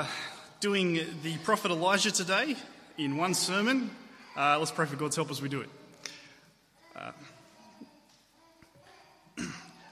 [0.00, 0.06] uh,
[0.60, 2.56] doing the prophet Elijah today
[2.96, 3.90] in one sermon.
[4.34, 5.68] Uh, let's pray for God's help as we do it.
[6.96, 7.12] Uh,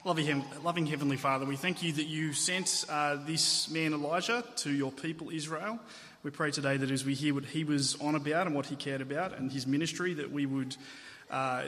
[0.05, 4.71] loving, loving Heavenly Father, we thank you that you sent uh, this man Elijah to
[4.71, 5.79] your people Israel.
[6.23, 8.75] We pray today that as we hear what he was on about and what he
[8.75, 10.75] cared about and his ministry, that we would
[11.29, 11.65] uh,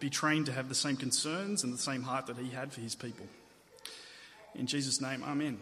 [0.00, 2.80] be trained to have the same concerns and the same heart that he had for
[2.80, 3.26] his people.
[4.56, 5.60] In Jesus' name, Amen.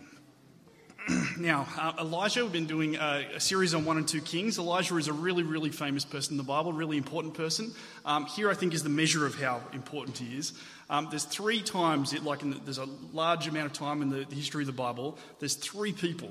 [1.38, 4.58] now, uh, Elijah, we've been doing a, a, series on 1 and 2 Kings.
[4.58, 7.72] Elijah is a really, really famous person in the Bible, really important person.
[8.04, 10.52] Um, here, I think, is the measure of how important he is.
[10.88, 14.24] Um, there's three times, it, like the, there's a large amount of time in the,
[14.24, 16.30] the history of the Bible, there's three people,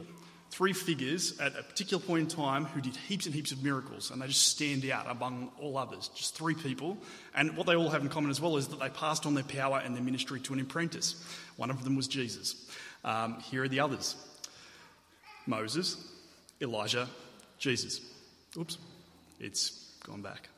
[0.52, 4.10] three figures at a particular point in time who did heaps and heaps of miracles,
[4.12, 6.10] and they just stand out among all others.
[6.16, 6.98] Just three people.
[7.36, 9.44] And what they all have in common as well is that they passed on their
[9.44, 11.22] power and their ministry to an apprentice.
[11.58, 12.56] One of them was Jesus.
[13.04, 14.16] Um, here are the others.
[15.48, 15.98] Moses,
[16.62, 17.08] Elijah,
[17.58, 18.02] Jesus.
[18.58, 18.78] Oops,
[19.40, 20.50] it's gone back.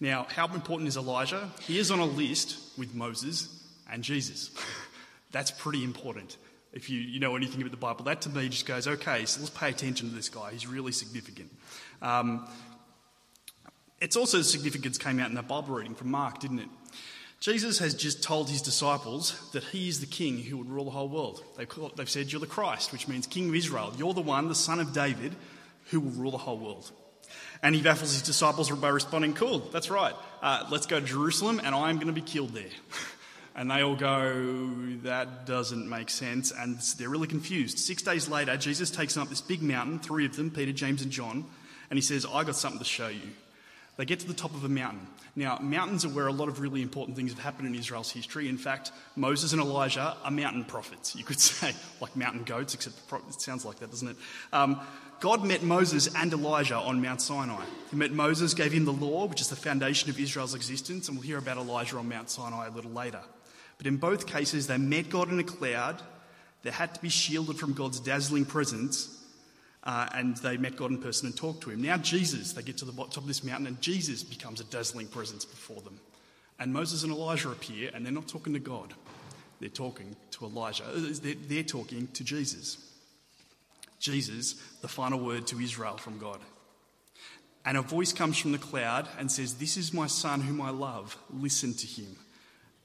[0.00, 1.50] Now, how important is Elijah?
[1.62, 3.48] He is on a list with Moses
[3.90, 4.50] and Jesus.
[5.32, 6.36] That's pretty important.
[6.72, 9.40] If you, you know anything about the Bible, that to me just goes, okay, so
[9.40, 10.50] let's pay attention to this guy.
[10.52, 11.50] He's really significant.
[12.02, 12.46] Um,
[14.00, 16.68] it's also significance came out in that Bible reading from Mark, didn't it?
[17.40, 20.90] Jesus has just told his disciples that he is the king who would rule the
[20.90, 21.44] whole world.
[21.56, 23.92] They've, called, they've said, You're the Christ, which means King of Israel.
[23.96, 25.34] You're the one, the son of David,
[25.90, 26.90] who will rule the whole world.
[27.62, 30.14] And he baffles his disciples by responding, Cool, that's right.
[30.42, 32.64] Uh, let's go to Jerusalem, and I'm going to be killed there.
[33.54, 34.32] and they all go,
[35.02, 36.52] That doesn't make sense.
[36.52, 37.78] And they're really confused.
[37.78, 41.02] Six days later, Jesus takes them up this big mountain, three of them, Peter, James,
[41.02, 41.44] and John,
[41.90, 43.30] and he says, I got something to show you.
[43.96, 45.06] They get to the top of a mountain.
[45.34, 48.48] Now, mountains are where a lot of really important things have happened in Israel's history.
[48.48, 52.96] In fact, Moses and Elijah are mountain prophets, you could say, like mountain goats, except
[53.28, 54.16] it sounds like that, doesn't it?
[54.52, 54.80] Um,
[55.20, 57.64] God met Moses and Elijah on Mount Sinai.
[57.90, 61.16] He met Moses, gave him the law, which is the foundation of Israel's existence, and
[61.16, 63.20] we'll hear about Elijah on Mount Sinai a little later.
[63.78, 66.02] But in both cases, they met God in a cloud.
[66.62, 69.15] They had to be shielded from God's dazzling presence
[69.86, 71.80] uh, and they met God in person and talked to him.
[71.80, 75.06] Now, Jesus, they get to the top of this mountain, and Jesus becomes a dazzling
[75.06, 76.00] presence before them.
[76.58, 78.94] And Moses and Elijah appear, and they're not talking to God,
[79.60, 80.84] they're talking to Elijah.
[80.84, 82.78] Uh, they're, they're talking to Jesus.
[84.00, 86.40] Jesus, the final word to Israel from God.
[87.64, 90.70] And a voice comes from the cloud and says, This is my son whom I
[90.70, 91.16] love.
[91.32, 92.16] Listen to him.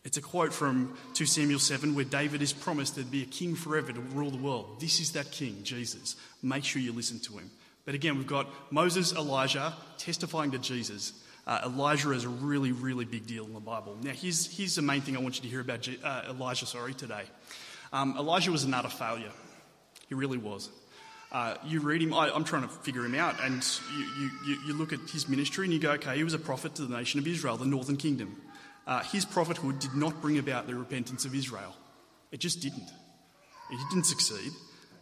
[0.03, 3.55] It's a quote from 2 Samuel 7 where David is promised there'd be a king
[3.55, 4.77] forever to rule the world.
[4.79, 6.15] This is that king, Jesus.
[6.41, 7.51] Make sure you listen to him.
[7.85, 11.13] But again, we've got Moses, Elijah testifying to Jesus.
[11.45, 13.95] Uh, Elijah is a really, really big deal in the Bible.
[14.01, 16.93] Now, here's, here's the main thing I want you to hear about uh, Elijah sorry,
[16.95, 17.23] today.
[17.93, 19.31] Um, Elijah was an utter failure.
[20.09, 20.69] He really was.
[21.31, 23.63] Uh, you read him, I, am trying to figure him out, and
[23.97, 26.75] you, you, you look at his ministry and you go, okay, he was a prophet
[26.75, 28.35] to the nation of Israel, the northern kingdom
[28.91, 31.73] uh, his prophethood did not bring about the repentance of Israel.
[32.33, 32.89] It just didn't.
[33.71, 34.51] It didn't succeed.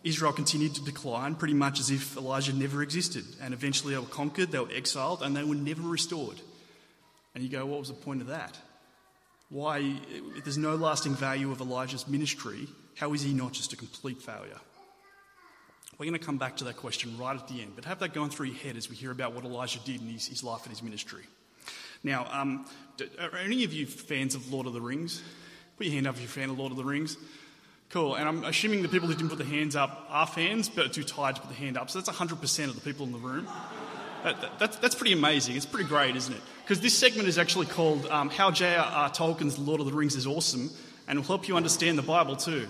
[0.04, 3.26] Israel continued to decline pretty much as if Elijah never existed.
[3.42, 6.40] And eventually they were conquered, they were exiled, and they were never restored.
[7.34, 8.56] And you go, what was the point of that?
[9.50, 9.96] Why,
[10.36, 14.22] if there's no lasting value of Elijah's ministry, how is he not just a complete
[14.22, 14.60] failure?
[15.98, 18.14] We're going to come back to that question right at the end, but have that
[18.14, 20.62] going through your head as we hear about what Elijah did in his, his life
[20.64, 21.24] and his ministry.
[22.04, 22.66] Now, um,
[23.20, 25.22] are any of you fans of Lord of the Rings?
[25.78, 27.18] Put your hand up if you're a fan of Lord of the Rings.
[27.90, 28.16] Cool.
[28.16, 30.90] And I'm assuming the people who didn't put their hands up are fans, but are
[30.90, 31.90] too tired to put their hand up.
[31.90, 33.48] So that's 100% of the people in the room.
[34.24, 35.56] That, that, that's, that's pretty amazing.
[35.56, 36.42] It's pretty great, isn't it?
[36.64, 39.10] Because this segment is actually called um, How J.R.R.
[39.10, 40.70] Tolkien's Lord of the Rings is Awesome,
[41.08, 42.68] and will help you understand the Bible too.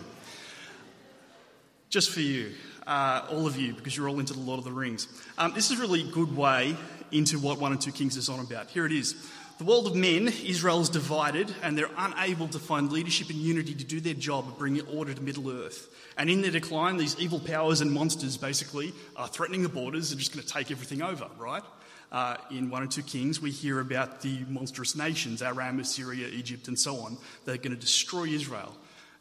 [1.89, 2.51] Just for you,
[2.85, 5.07] uh, all of you, because you're all into the Lord of the Rings.
[5.37, 6.77] Um, this is a really good way
[7.11, 8.69] into what 1 and 2 Kings is on about.
[8.69, 9.15] Here it is.
[9.59, 13.75] The world of men, Israel is divided, and they're unable to find leadership and unity
[13.75, 15.93] to do their job of bringing order to Middle Earth.
[16.17, 20.19] And in their decline, these evil powers and monsters basically are threatening the borders and
[20.19, 21.61] just going to take everything over, right?
[22.09, 26.69] Uh, in 1 and 2 Kings, we hear about the monstrous nations, Aram, Assyria, Egypt,
[26.69, 28.73] and so on, that are going to destroy Israel.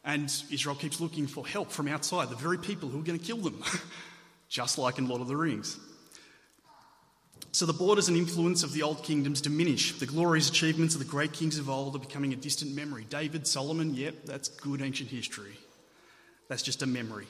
[0.04, 3.26] And Israel keeps looking for help from outside, the very people who are going to
[3.26, 3.60] kill them,
[4.48, 5.80] just like in Lord of the Rings.
[7.52, 9.98] So the borders and influence of the old kingdoms diminish.
[9.98, 13.06] The glorious achievements of the great kings of old are becoming a distant memory.
[13.08, 15.58] David, Solomon, yep, that's good ancient history.
[16.48, 17.26] That's just a memory.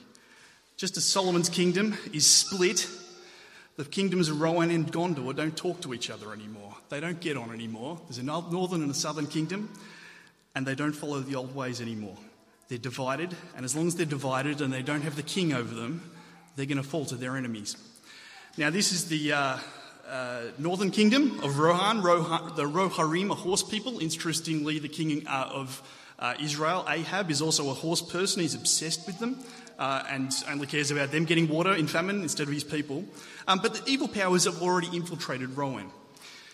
[0.77, 2.89] Just as Solomon's kingdom is split,
[3.77, 6.75] the kingdoms of Rohan and Gondor don't talk to each other anymore.
[6.89, 8.01] They don't get on anymore.
[8.07, 9.71] There's a northern and a southern kingdom,
[10.55, 12.17] and they don't follow the old ways anymore.
[12.69, 15.75] They're divided, and as long as they're divided and they don't have the king over
[15.75, 16.11] them,
[16.57, 17.77] they're going to fall to their enemies.
[18.57, 19.59] Now, this is the uh,
[20.09, 21.99] uh, northern kingdom of Rohan,
[22.57, 24.01] the Rohirrim, a horse people.
[24.01, 25.83] Interestingly, the king uh, of
[26.19, 28.43] uh, Israel, Ahab, is also a horse person.
[28.43, 29.39] He's obsessed with them
[29.79, 33.05] uh, and only cares about them getting water in famine instead of his people.
[33.47, 35.91] Um, but the evil powers have already infiltrated Rohan.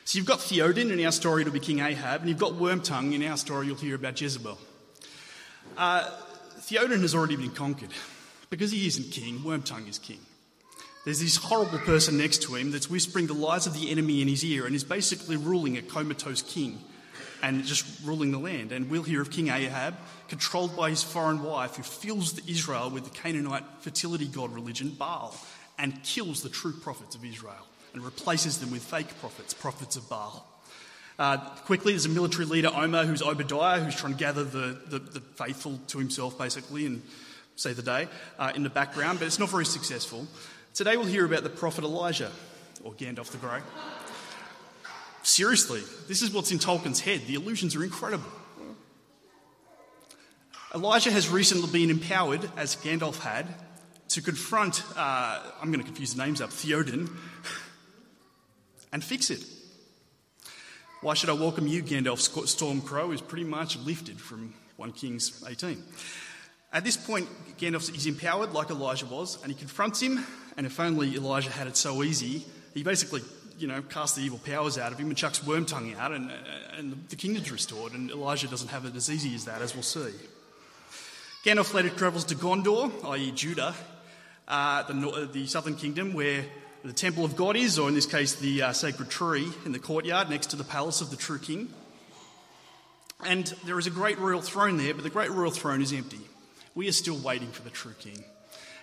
[0.04, 3.14] So you've got Theoden in our story, it'll be King Ahab, and you've got Wormtongue
[3.14, 4.58] in our story, you'll hear about Jezebel.
[5.78, 6.10] Uh,
[6.58, 7.90] Theoden has already been conquered.
[8.50, 10.20] Because he isn't king, Wormtongue is king.
[11.04, 14.28] There's this horrible person next to him that's whispering the lies of the enemy in
[14.28, 16.78] his ear and is basically ruling a comatose king
[17.42, 18.72] and just ruling the land.
[18.72, 19.96] And we'll hear of King Ahab,
[20.28, 24.96] controlled by his foreign wife, who fills the Israel with the Canaanite fertility god religion,
[24.98, 25.36] Baal,
[25.78, 30.08] and kills the true prophets of Israel and replaces them with fake prophets, prophets of
[30.08, 30.48] Baal.
[31.18, 31.36] Uh,
[31.66, 35.20] quickly, there's a military leader, Omer, who's Obadiah, who's trying to gather the, the, the
[35.20, 37.02] faithful to himself, basically, and
[37.56, 38.08] say the day
[38.38, 40.26] uh, in the background, but it's not very successful.
[40.74, 42.32] Today we'll hear about the prophet Elijah,
[42.82, 43.60] or Gandalf the Grey.
[45.22, 47.20] Seriously, this is what's in Tolkien's head.
[47.28, 48.28] The illusions are incredible.
[50.74, 53.46] Elijah has recently been empowered, as Gandalf had,
[54.08, 57.08] to confront, uh, I'm going to confuse the names up, Theoden,
[58.92, 59.44] and fix it.
[61.02, 65.80] Why should I welcome you, Gandalf Stormcrow, is pretty much lifted from 1 Kings 18.
[66.74, 70.26] At this point, Gandalf is empowered like Elijah was, and he confronts him.
[70.56, 72.44] And if only Elijah had it so easy,
[72.74, 73.22] he basically,
[73.58, 76.32] you know, casts the evil powers out of him and chucks Wormtongue out, and,
[76.76, 77.92] and the kingdom's restored.
[77.92, 80.10] And Elijah doesn't have it as easy as that, as we'll see.
[81.44, 83.72] Gandalf later travels to Gondor, i.e., Judah,
[84.48, 86.44] uh, the, the, southern kingdom, where
[86.82, 89.78] the temple of God is, or in this case, the uh, sacred tree in the
[89.78, 91.68] courtyard next to the palace of the true king.
[93.24, 96.20] And there is a great royal throne there, but the great royal throne is empty.
[96.74, 98.24] We are still waiting for the true king.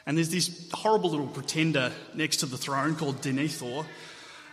[0.05, 3.85] And there's this horrible little pretender next to the throne called Denethor,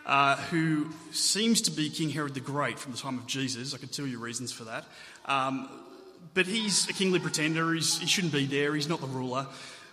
[0.05, 3.75] uh, who seems to be King Herod the Great from the time of Jesus.
[3.75, 4.85] I can tell you reasons for that.
[5.27, 5.69] Um,
[6.35, 7.73] but he's a kingly pretender.
[7.73, 8.75] He's, he shouldn't be there.
[8.75, 9.47] He's not the ruler.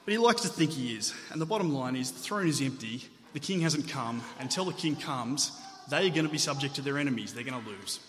[0.06, 1.14] But he likes to think he is.
[1.32, 3.04] And the bottom line is the throne is empty.
[3.34, 4.24] The king hasn't come.
[4.40, 5.52] Until the king comes,
[5.90, 7.34] they are going to be subject to their enemies.
[7.34, 8.00] They're going to lose.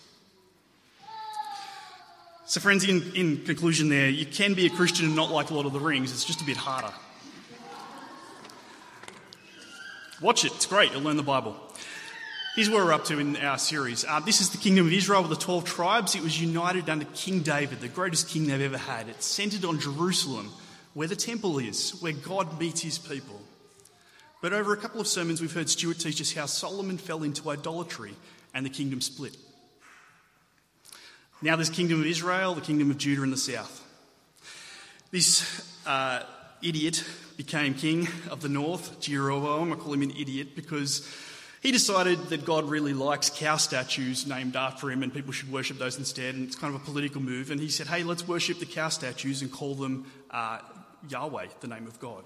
[2.49, 5.65] So, friends, in, in conclusion, there, you can be a Christian and not like Lord
[5.65, 6.13] of the Rings.
[6.13, 6.93] It's just a bit harder.
[10.21, 10.93] Watch it, it's great.
[10.93, 11.57] You'll learn the Bible.
[12.55, 14.05] Here's what we're up to in our series.
[14.05, 16.15] Uh, this is the kingdom of Israel with the 12 tribes.
[16.15, 19.09] It was united under King David, the greatest king they've ever had.
[19.09, 20.49] It's centered on Jerusalem,
[20.93, 23.41] where the temple is, where God meets his people.
[24.41, 27.49] But over a couple of sermons, we've heard Stuart teach us how Solomon fell into
[27.49, 28.13] idolatry
[28.53, 29.35] and the kingdom split.
[31.41, 33.83] Now there's kingdom of Israel, the kingdom of Judah in the south.
[35.11, 36.23] This uh,
[36.63, 37.03] idiot
[37.37, 39.71] became king of the north, Jeroboam.
[39.71, 41.07] I call him an idiot because
[41.61, 45.77] he decided that God really likes cow statues named after him and people should worship
[45.77, 46.33] those instead.
[46.33, 47.51] And it's kind of a political move.
[47.51, 50.59] And he said, hey, let's worship the cow statues and call them uh,
[51.07, 52.23] Yahweh, the name of God.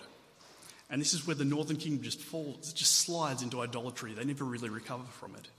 [0.90, 4.13] And this is where the northern kingdom just falls, it just slides into idolatry.
[4.13, 5.50] They never really recover from it.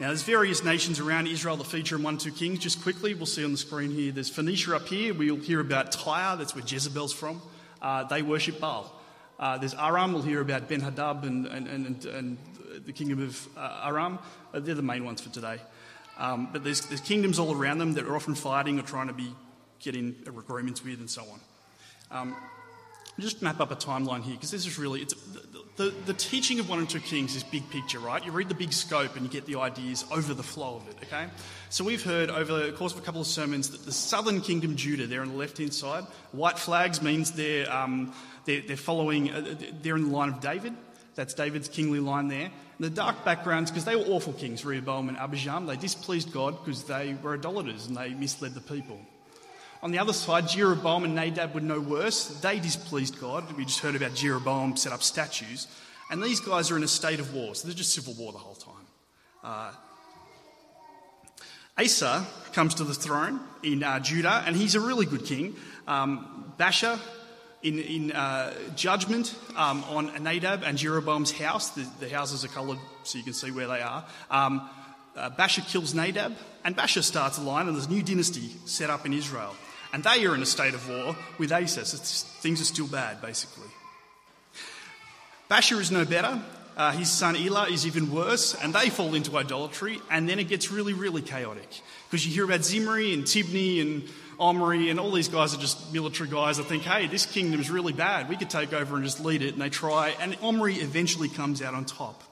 [0.00, 2.58] Now, there's various nations around Israel that feature in 1 2 Kings.
[2.58, 4.10] Just quickly, we'll see on the screen here.
[4.10, 5.12] There's Phoenicia up here.
[5.12, 7.42] We'll hear about Tyre, that's where Jezebel's from.
[7.82, 8.98] Uh, they worship Baal.
[9.38, 12.38] Uh, there's Aram, we'll hear about Ben Hadad and, and, and, and
[12.86, 14.18] the kingdom of uh, Aram.
[14.54, 15.58] Uh, they're the main ones for today.
[16.16, 19.14] Um, but there's, there's kingdoms all around them that are often fighting or trying to
[19.14, 19.34] be
[19.80, 21.40] getting agreements with and so on.
[22.10, 22.36] Um,
[23.20, 25.14] just map up a timeline here because this is really it's
[25.80, 28.22] the, the teaching of 1 and 2 Kings is big picture, right?
[28.22, 30.96] You read the big scope and you get the ideas over the flow of it,
[31.04, 31.26] okay?
[31.70, 34.76] So we've heard over the course of a couple of sermons that the southern kingdom,
[34.76, 36.04] Judah, they're on the left hand side.
[36.32, 38.12] White flags means they're, um,
[38.44, 40.74] they're, they're, following, uh, they're in the line of David.
[41.14, 42.50] That's David's kingly line there.
[42.50, 46.62] And the dark backgrounds, because they were awful kings, Rehoboam and Abijam, they displeased God
[46.62, 49.00] because they were idolaters and they misled the people.
[49.82, 52.26] On the other side, Jeroboam and Nadab were no worse.
[52.40, 53.50] They displeased God.
[53.56, 55.68] We just heard about Jeroboam set up statues.
[56.10, 58.38] And these guys are in a state of war, so they're just civil war the
[58.38, 58.74] whole time.
[59.42, 59.72] Uh,
[61.78, 65.56] Asa comes to the throne in uh, Judah, and he's a really good king.
[65.86, 66.98] Um, Baasha,
[67.62, 72.78] in, in uh, judgment um, on Nadab and Jeroboam's house, the, the, houses are coloured
[73.04, 74.04] so you can see where they are.
[74.30, 74.68] Um,
[75.16, 78.90] uh, Baasha kills Nadab, and Baasha starts a line, and there's a new dynasty set
[78.90, 79.54] up in Israel.
[79.92, 81.84] And they are in a state of war with Asa.
[81.84, 81.98] So
[82.40, 83.68] things are still bad, basically.
[85.50, 86.40] Baasha is no better.
[86.80, 90.48] uh, his son Elah is even worse, and they fall into idolatry, and then it
[90.48, 91.68] gets really, really chaotic.
[92.08, 95.92] Because you hear about Zimri and Tibni and Omri, and all these guys are just
[95.92, 98.30] military guys that think, hey, this kingdom is really bad.
[98.30, 99.52] We could take over and just lead it.
[99.52, 102.22] And they try, and Omri eventually comes out on top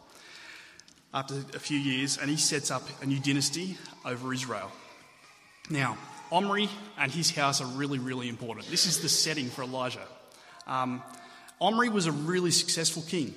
[1.13, 4.71] after a few years, and he sets up a new dynasty over Israel.
[5.69, 5.99] Now,
[6.31, 6.69] Omri
[6.99, 8.69] and his house are really, really important.
[8.69, 10.07] This is the setting for Elijah.
[10.67, 11.03] Um,
[11.61, 13.35] Omri was a really successful king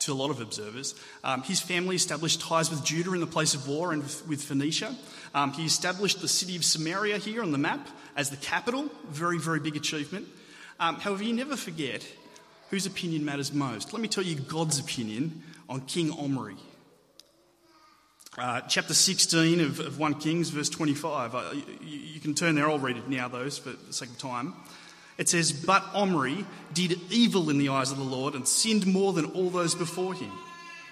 [0.00, 0.94] to a lot of observers.
[1.24, 4.94] Um, his family established ties with Judah in the place of war and with, Phoenicia.
[5.34, 8.88] Um, he established the city of Samaria here on the map as the capital.
[9.08, 10.26] Very, very big achievement.
[10.78, 12.06] Um, however, you never forget
[12.70, 13.92] whose opinion matters most.
[13.92, 16.56] Let me tell you God's opinion on King Omri.
[18.38, 21.34] Uh, chapter 16 of, of 1 Kings, verse 25.
[21.34, 21.42] Uh,
[21.80, 24.52] you, you, can turn there, I'll read it now, those, for the sake of time.
[25.16, 29.14] It says, But Omri did evil in the eyes of the Lord and sinned more
[29.14, 30.30] than all those before him.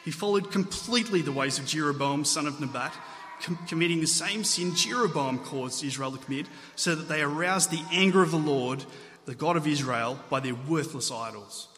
[0.07, 2.95] He followed completely the ways of Jeroboam, son of Nebat,
[3.43, 6.47] com- committing the same sin Jeroboam caused Israel to commit,
[6.77, 8.87] so that they aroused the anger of the Lord,
[9.27, 11.69] the God of Israel, by their worthless idols.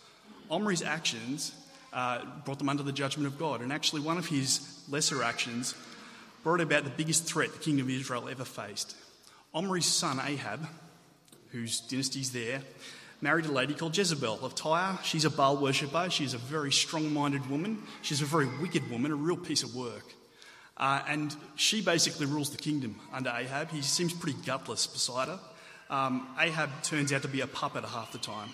[0.49, 1.53] Omri's actions
[1.97, 5.75] uh, brought them under the judgment of God, and actually, one of his lesser actions
[6.45, 8.95] brought about the biggest threat the king of Israel ever faced.
[9.53, 10.69] Omri's son Ahab
[11.57, 12.61] whose dynasty's there,
[13.21, 14.99] married a lady called Jezebel of Tyre.
[15.03, 16.09] She's a Baal worshipper.
[16.11, 17.83] She's a very strong minded woman.
[18.03, 20.05] She's a very wicked woman, a real piece of work.
[20.77, 23.71] Uh, and she basically rules the kingdom under Ahab.
[23.71, 25.41] He seems pretty gutless beside her.
[25.89, 28.51] Um, Ahab turns out to be a puppet half the time.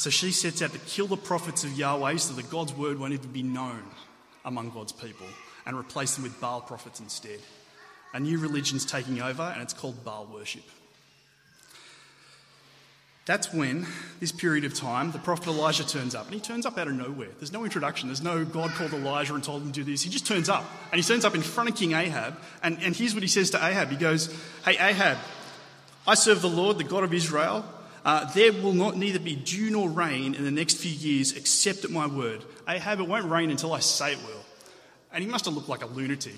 [0.00, 3.12] So she sets out to kill the prophets of Yahweh so that God's word won't
[3.12, 3.82] even be known
[4.46, 5.26] among God's people
[5.66, 7.38] and replace them with Baal prophets instead.
[8.14, 10.62] A new religion's taking over and it's called Baal worship.
[13.26, 13.86] That's when,
[14.20, 16.24] this period of time, the prophet Elijah turns up.
[16.24, 17.28] And he turns up out of nowhere.
[17.38, 18.08] There's no introduction.
[18.08, 20.00] There's no God called Elijah and told him to do this.
[20.00, 20.64] He just turns up.
[20.90, 22.40] And he turns up in front of King Ahab.
[22.62, 25.18] And, and here's what he says to Ahab He goes, Hey, Ahab,
[26.06, 27.66] I serve the Lord, the God of Israel.
[28.04, 31.84] Uh, there will not neither be dew nor rain in the next few years except
[31.84, 32.44] at my word.
[32.68, 34.44] Ahab, it won't rain until I say it will.
[35.12, 36.36] And he must have looked like a lunatic.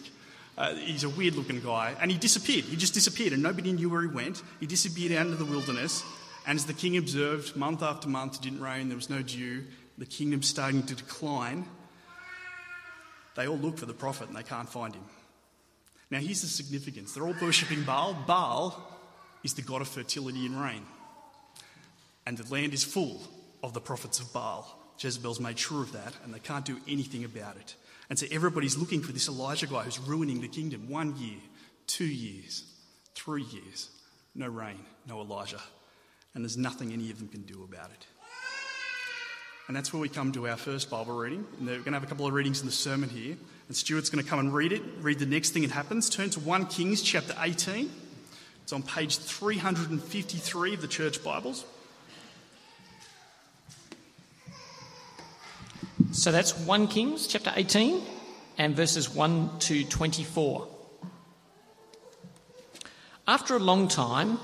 [0.59, 1.95] Uh, he's a weird looking guy.
[2.01, 2.65] And he disappeared.
[2.65, 4.43] He just disappeared, and nobody knew where he went.
[4.61, 6.03] He disappeared out into the wilderness.
[6.47, 9.65] And as the king observed, month after month, it didn't rain, there was no dew,
[9.99, 11.67] the kingdom's starting to decline.
[13.37, 15.05] They all look for the prophet and they can't find him.
[16.11, 18.15] Now, here's the significance they're all worshipping Baal.
[18.27, 18.99] Baal
[19.43, 20.85] is the god of fertility and rain.
[22.27, 23.23] And the land is full
[23.63, 24.79] of the prophets of Baal.
[24.99, 27.75] Jezebel's made sure of that, and they can't do anything about it.
[28.09, 30.89] And so everybody's looking for this Elijah guy who's ruining the kingdom.
[30.89, 31.39] One year,
[31.87, 32.65] two years,
[33.15, 33.89] three years,
[34.35, 35.61] no rain, no Elijah
[36.35, 38.07] and there's nothing any of them can do about it.
[39.69, 41.47] And that's where we come to our first Bible reading.
[41.59, 43.37] And we're going to have a couple of readings in the sermon here.
[43.69, 46.11] And Stuart's going to come and read it, read the next thing that happens.
[46.11, 47.91] Turn to 1 Kings chapter 18.
[48.65, 51.65] It's on page 353 of the church Bibles.
[56.13, 58.03] So that's 1 Kings chapter 18
[58.59, 60.69] and verses 1 to 24.
[63.27, 64.39] After a long time,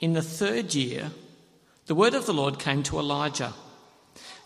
[0.00, 1.10] in the third year,
[1.86, 3.52] the word of the Lord came to Elijah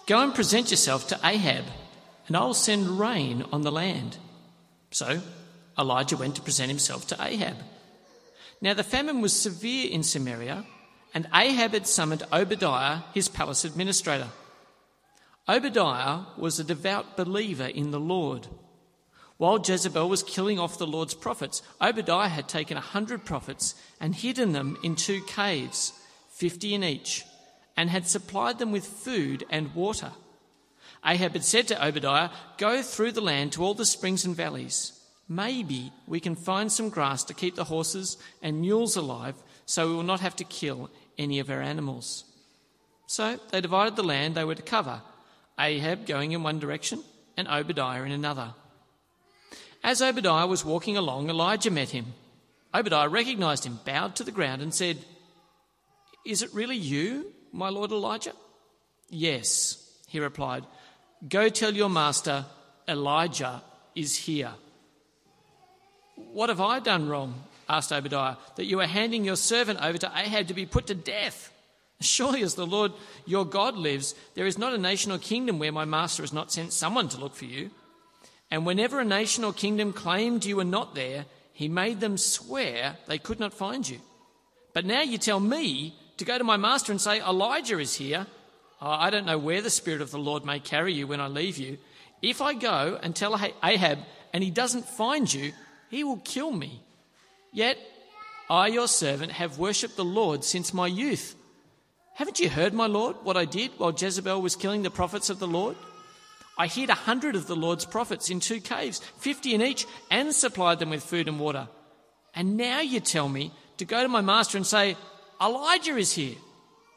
[0.06, 1.64] Go and present yourself to Ahab,
[2.26, 4.16] and I will send rain on the land.
[4.92, 5.21] So
[5.78, 7.56] Elijah went to present himself to Ahab.
[8.62, 10.64] Now the famine was severe in Samaria,
[11.12, 14.28] and Ahab had summoned Obadiah, his palace administrator.
[15.49, 18.49] Obadiah was a devout believer in the Lord.
[19.37, 24.15] While Jezebel was killing off the Lord's prophets, Obadiah had taken a hundred prophets and
[24.15, 25.93] hidden them in two caves,
[26.31, 27.25] fifty in each,
[27.76, 30.12] and had supplied them with food and water.
[31.05, 34.99] Ahab had said to Obadiah, Go through the land to all the springs and valleys.
[35.29, 39.95] Maybe we can find some grass to keep the horses and mules alive so we
[39.95, 42.25] will not have to kill any of our animals.
[43.07, 45.03] So they divided the land they were to cover,
[45.58, 47.02] Ahab going in one direction
[47.36, 48.54] and Obadiah in another.
[49.82, 52.06] As Obadiah was walking along, Elijah met him.
[52.75, 54.98] Obadiah recognized him, bowed to the ground, and said,
[56.25, 58.32] Is it really you, my lord Elijah?
[59.08, 60.64] Yes, he replied.
[61.26, 62.44] Go tell your master,
[62.88, 63.62] Elijah
[63.94, 64.52] is here.
[66.32, 67.42] What have I done wrong?
[67.68, 70.94] asked Obadiah, that you are handing your servant over to Ahab to be put to
[70.94, 71.52] death.
[72.00, 72.93] Surely, as the Lord
[73.25, 76.53] your God lives, there is not a nation or kingdom where my master has not
[76.53, 77.71] sent someone to look for you.
[78.50, 82.97] And whenever a nation or kingdom claimed you were not there, he made them swear
[83.07, 83.99] they could not find you.
[84.75, 88.26] But now you tell me to go to my master and say, Elijah is here.
[88.81, 91.29] Oh, I don't know where the Spirit of the Lord may carry you when I
[91.29, 91.79] leave you.
[92.21, 93.99] If I go and tell Ahab
[94.35, 95.53] and he doesn't find you,
[95.88, 96.83] he will kill me.
[97.53, 97.79] Yet
[98.50, 101.35] I, your servant, have worshipped the Lord since my youth.
[102.16, 105.38] Haven't you heard, my Lord, what I did while Jezebel was killing the prophets of
[105.38, 105.76] the Lord?
[106.56, 110.35] I hid a hundred of the Lord's prophets in two caves, fifty in each, and
[110.35, 111.68] supplied them with food and water.
[112.35, 114.96] And now you tell me to go to my master and say,
[115.38, 116.37] Elijah is here.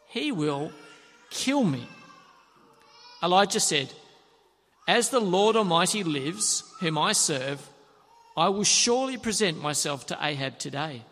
[0.07, 0.71] He will
[1.29, 1.85] kill me.
[3.21, 3.93] Elijah said,
[4.87, 7.69] As the Lord Almighty lives, whom I serve,
[8.37, 11.03] I will surely present myself to Ahab today.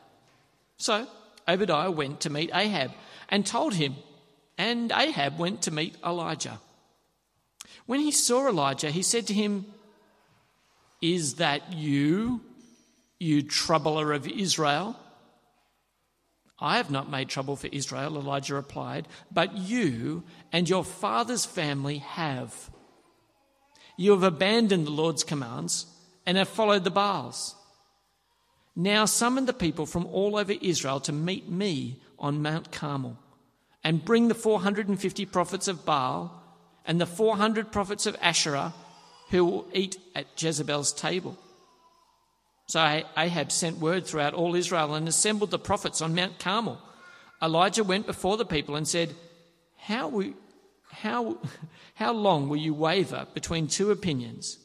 [0.77, 1.05] So
[1.47, 2.91] Obadiah went to meet Ahab
[3.29, 3.95] and told him,
[4.57, 6.59] and Ahab went to meet Elijah.
[7.85, 9.65] When he saw Elijah, he said to him,
[11.01, 12.41] Is that you,
[13.19, 14.97] you troubler of Israel?
[16.59, 21.99] I have not made trouble for Israel, Elijah replied, but you and your father's family
[21.99, 22.71] have.
[23.95, 25.85] You have abandoned the Lord's commands
[26.25, 27.55] and have followed the Baals.
[28.79, 33.17] Now summon the people from all over Israel to meet me on Mount Carmel
[33.83, 36.31] and bring the 450 prophets of Baal
[36.85, 38.75] and the 400 prophets of Asherah
[39.31, 41.35] who will eat at Jezebel's table.
[42.67, 46.79] So Ahab sent word throughout all Israel and assembled the prophets on Mount Carmel.
[47.41, 49.15] Elijah went before the people and said,
[49.77, 50.21] How,
[50.91, 51.39] how,
[51.95, 54.59] how long will you waver between two opinions?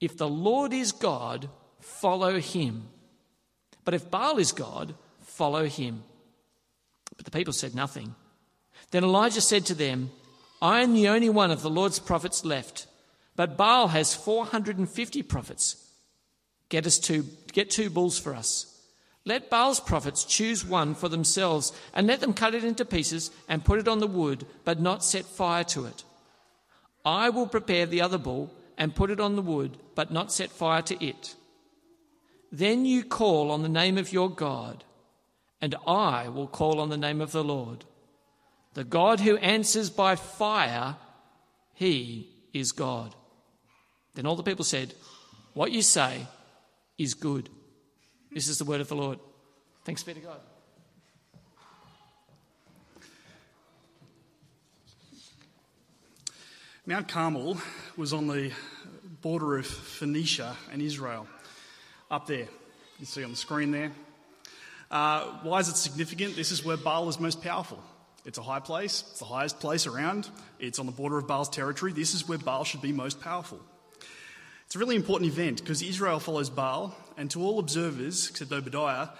[0.00, 1.48] If the Lord is God,
[1.78, 2.88] follow him.
[3.86, 6.02] But if Baal is God, follow him.
[7.16, 8.14] But the people said nothing.
[8.90, 10.10] Then Elijah said to them,
[10.60, 12.86] I am the only one of the Lord's prophets left,
[13.36, 15.76] but Baal has 450 prophets.
[16.68, 18.72] Get us two, get two bulls for us.
[19.24, 23.64] Let Baal's prophets choose one for themselves and let them cut it into pieces and
[23.64, 26.02] put it on the wood, but not set fire to it.
[27.04, 30.50] I will prepare the other bull and put it on the wood, but not set
[30.50, 31.36] fire to it.
[32.52, 34.84] Then you call on the name of your God,
[35.60, 37.84] and I will call on the name of the Lord.
[38.74, 40.96] The God who answers by fire,
[41.74, 43.14] he is God.
[44.14, 44.94] Then all the people said,
[45.54, 46.26] What you say
[46.98, 47.48] is good.
[48.32, 49.18] This is the word of the Lord.
[49.84, 50.40] Thanks be to God.
[56.88, 57.58] Mount Carmel
[57.96, 58.52] was on the
[59.20, 61.26] border of Phoenicia and Israel,
[62.10, 62.48] up there.
[62.98, 63.92] You see on the screen there.
[64.90, 66.36] Uh, why is it significant?
[66.36, 67.82] This is where Baal is most powerful.
[68.24, 71.48] It's a high place, it's the highest place around, it's on the border of Baal's
[71.48, 71.92] territory.
[71.92, 73.60] This is where Baal should be most powerful.
[74.66, 79.10] It's a really important event because Israel follows Baal, and to all observers, except Obadiah,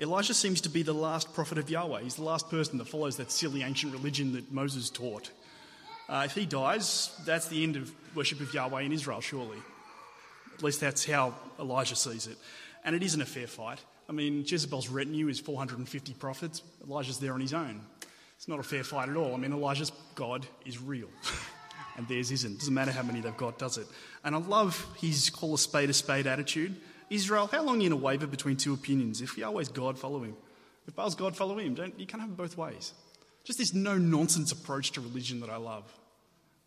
[0.00, 2.02] Elijah seems to be the last prophet of Yahweh.
[2.02, 5.30] He's the last person that follows that silly ancient religion that Moses taught.
[6.08, 9.58] Uh, if he dies, that's the end of worship of Yahweh in Israel, surely.
[10.56, 12.38] At least that's how Elijah sees it.
[12.84, 13.78] And it isn't a fair fight.
[14.08, 16.62] I mean, Jezebel's retinue is 450 prophets.
[16.86, 17.82] Elijah's there on his own.
[18.36, 19.34] It's not a fair fight at all.
[19.34, 21.08] I mean, Elijah's God is real,
[21.96, 22.58] and theirs isn't.
[22.58, 23.86] Doesn't matter how many they've got, does it?
[24.24, 26.76] And I love his call a spade a spade attitude.
[27.10, 29.20] Israel, how long are you going to waver between two opinions?
[29.20, 30.36] If Yahweh's God, follow him.
[30.86, 31.74] If Baal's God, follow him.
[31.74, 32.92] Don't, you can't have it both ways.
[33.44, 35.84] Just this no nonsense approach to religion that I love.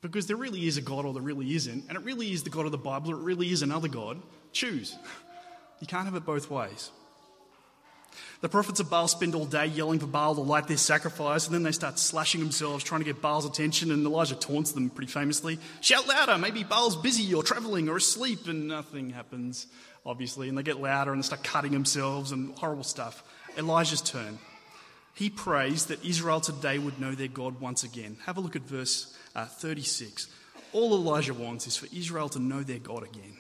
[0.02, 2.50] Because there really is a God or there really isn't, and it really is the
[2.50, 4.22] God of the Bible or it really is another God.
[4.54, 4.98] Choose.
[5.82, 6.92] You can't have it both ways.
[8.42, 11.54] The prophets of Baal spend all day yelling for Baal to light their sacrifice, and
[11.54, 15.12] then they start slashing themselves trying to get Baal's attention, and Elijah taunts them pretty
[15.12, 15.60] famously.
[15.82, 19.68] Shout louder, maybe Baal's busy or travelling or asleep, and nothing happens,
[20.06, 20.48] obviously.
[20.48, 23.24] And they get louder and they start cutting themselves and horrible stuff.
[23.58, 24.40] Elijah's turn.
[25.16, 28.16] He prays that Israel today would know their God once again.
[28.26, 30.28] Have a look at verse uh, 36.
[30.74, 33.38] All Elijah wants is for Israel to know their God again.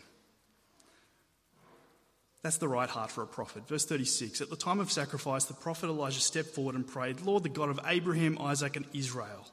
[2.41, 3.67] That's the right heart for a prophet.
[3.67, 7.43] Verse 36 At the time of sacrifice, the prophet Elijah stepped forward and prayed, Lord,
[7.43, 9.45] the God of Abraham, Isaac, and Israel,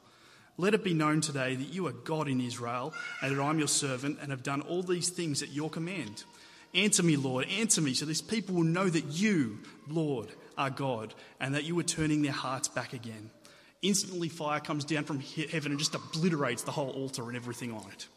[0.57, 3.67] let it be known today that you are God in Israel, and that I'm your
[3.67, 6.23] servant, and have done all these things at your command.
[6.73, 11.13] Answer me, Lord, answer me, so these people will know that you, Lord, are God,
[11.39, 13.29] and that you are turning their hearts back again.
[13.87, 17.89] Instantly, fire comes down from heaven and just obliterates the whole altar and everything on
[17.89, 18.07] it.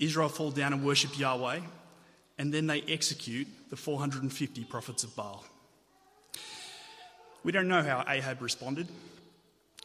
[0.00, 1.60] Israel fall down and worship Yahweh,
[2.36, 5.44] and then they execute the 450 prophets of Baal.
[7.44, 8.88] We don't know how Ahab responded.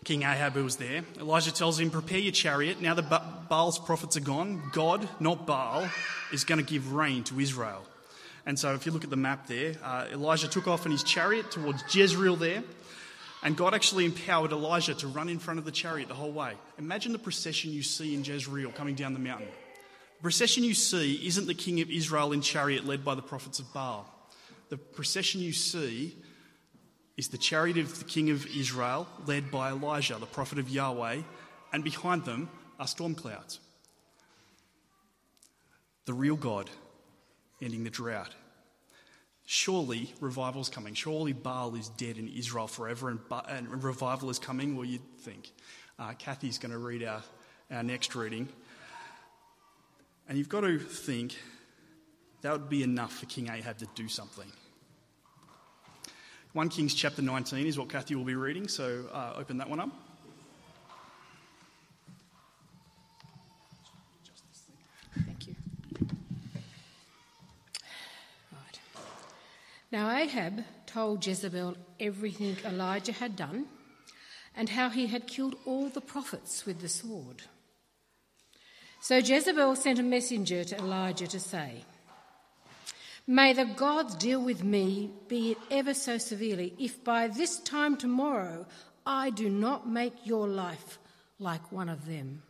[0.04, 2.82] King Ahab, who was there, Elijah tells him, Prepare your chariot.
[2.82, 5.88] Now that Baal's prophets are gone, God, not Baal,
[6.34, 7.86] is going to give rain to Israel.
[8.48, 11.04] And so, if you look at the map there, uh, Elijah took off in his
[11.04, 12.64] chariot towards Jezreel there.
[13.46, 16.54] And God actually empowered Elijah to run in front of the chariot the whole way.
[16.80, 19.48] Imagine the procession you see in Jezreel coming down the mountain.
[20.18, 23.60] The procession you see isn't the king of Israel in chariot led by the prophets
[23.60, 24.10] of Baal.
[24.70, 26.18] The procession you see
[27.18, 31.22] is the chariot of the king of Israel led by Elijah, the prophet of Yahweh,
[31.72, 33.60] and behind them are storm clouds.
[36.06, 36.72] The real God
[37.62, 38.34] ending the drought.
[39.65, 40.93] Surely revival is coming.
[40.93, 44.75] Surely Baal is dead in Israel forever and, and revival is coming.
[44.75, 45.51] Well, you'd think.
[45.97, 47.23] Uh, Kathy's going to read our,
[47.71, 48.47] our next reading.
[50.30, 51.36] And you've got to think
[52.43, 54.51] that would be enough for King Ahab to do something.
[56.54, 59.80] 1 Kings chapter 19 is what Kathy will be reading, so uh, open that one
[59.80, 59.89] up.
[65.25, 65.56] Thank you.
[68.51, 68.80] Right.
[69.91, 73.67] Now Ahab told Jezebel everything Elijah had done
[74.56, 77.43] and how he had killed all the prophets with the sword.
[79.02, 81.84] So Jezebel sent a messenger to Elijah to say,
[83.28, 87.98] May the gods deal with me, be it ever so severely, if by this time
[87.98, 88.65] tomorrow
[89.06, 91.00] I do not make your life
[91.39, 92.43] like one of them.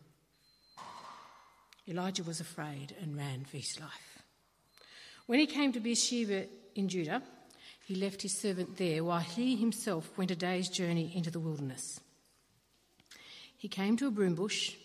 [1.88, 4.24] Elijah was afraid and ran for his life.
[5.28, 6.46] When he came to Beersheba
[6.76, 7.24] in Judah,
[7.86, 12.00] he left his servant there while he himself went a day's journey into the wilderness.
[13.58, 14.76] He came to a broom bush,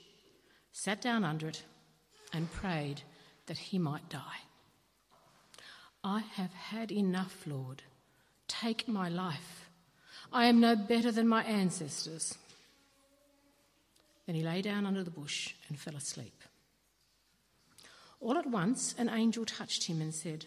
[0.72, 1.62] sat down under it,
[2.32, 3.02] and prayed
[3.46, 4.40] that he might die.
[6.04, 7.82] I have had enough, Lord.
[8.48, 9.68] Take my life.
[10.32, 12.38] I am no better than my ancestors.
[14.26, 16.42] Then he lay down under the bush and fell asleep.
[18.20, 20.46] All at once, an angel touched him and said,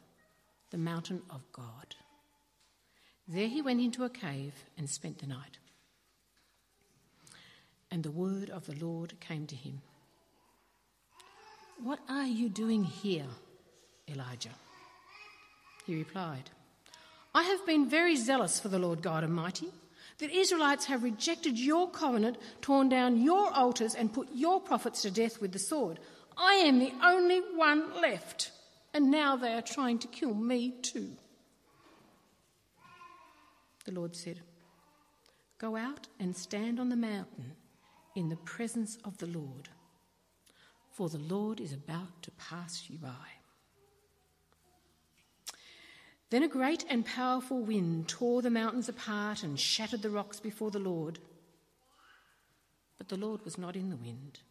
[0.71, 1.95] the mountain of God.
[3.27, 5.57] There he went into a cave and spent the night.
[7.91, 9.81] And the word of the Lord came to him.
[11.83, 13.25] What are you doing here,
[14.07, 14.55] Elijah?
[15.85, 16.49] He replied,
[17.33, 19.69] I have been very zealous for the Lord God Almighty.
[20.19, 25.11] The Israelites have rejected your covenant, torn down your altars, and put your prophets to
[25.11, 25.99] death with the sword.
[26.37, 28.51] I am the only one left,
[28.93, 31.11] and now they are trying to kill me too.
[33.85, 34.41] The Lord said,
[35.57, 37.53] Go out and stand on the mountain
[38.15, 39.69] in the presence of the Lord
[40.91, 43.09] for the Lord is about to pass you by.
[46.29, 50.71] Then a great and powerful wind tore the mountains apart and shattered the rocks before
[50.71, 51.19] the Lord.
[52.97, 54.41] But the Lord was not in the wind.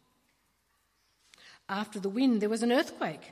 [1.69, 3.31] After the wind, there was an earthquake.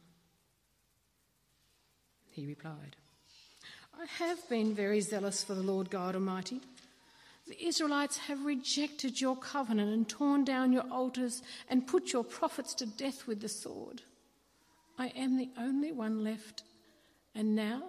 [2.31, 2.95] He replied,
[3.99, 6.61] I have been very zealous for the Lord God Almighty.
[7.47, 12.73] The Israelites have rejected your covenant and torn down your altars and put your prophets
[12.75, 14.01] to death with the sword.
[14.97, 16.63] I am the only one left,
[17.35, 17.83] and now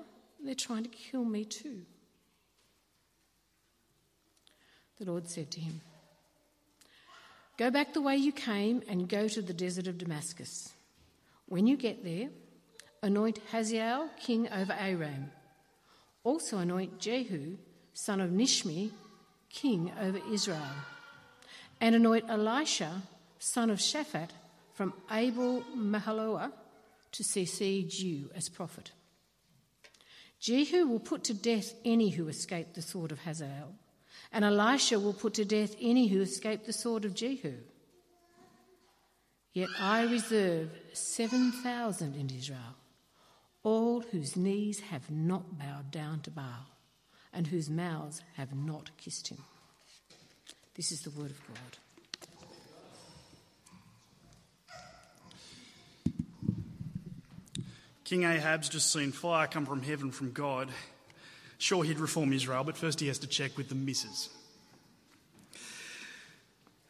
[0.45, 1.83] they're trying to kill me too.
[4.99, 5.81] The Lord said to him,
[7.59, 10.73] Go back the way you came and go to the desert of Damascus.
[11.47, 12.31] When you get there,
[13.03, 15.31] anoint Hazael king over Aram.
[16.25, 17.57] Also anoint Jehu,
[17.95, 18.91] son of Nishmi,
[19.51, 20.77] king over Israel,
[21.81, 23.03] and anoint Elisha,
[23.39, 24.31] son of Shaphat,
[24.73, 26.53] from Abel Meholah
[27.11, 28.93] to succeed you as prophet.
[30.41, 33.75] Jehu will put to death any who escape the sword of Hazael,
[34.33, 37.55] and Elisha will put to death any who escape the sword of Jehu.
[39.53, 42.77] Yet I reserve 7,000 in Israel,
[43.63, 46.67] all whose knees have not bowed down to Baal
[47.33, 49.39] and whose mouths have not kissed him.
[50.75, 51.79] This is the word of God.
[58.05, 60.69] King Ahab's just seen fire come from heaven from God.
[61.57, 64.29] Sure, he'd reform Israel, but first he has to check with the missus.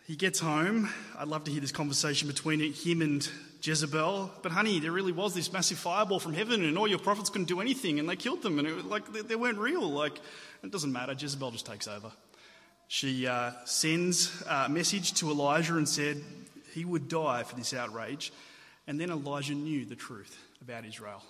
[0.05, 0.89] He gets home.
[1.17, 3.29] I'd love to hear this conversation between him and
[3.63, 4.33] Jezebel.
[4.43, 7.47] But honey, there really was this massive fireball from heaven, and all your prophets couldn't
[7.47, 9.89] do anything, and they killed them, and it, was like they, weren't real.
[9.89, 10.21] Like
[10.65, 11.15] it doesn't matter.
[11.17, 12.11] Jezebel just takes over.
[12.89, 16.21] She uh, sends a message to Elijah and said
[16.75, 18.33] he would die for this outrage,
[18.89, 21.23] and then Elijah knew the truth about Israel.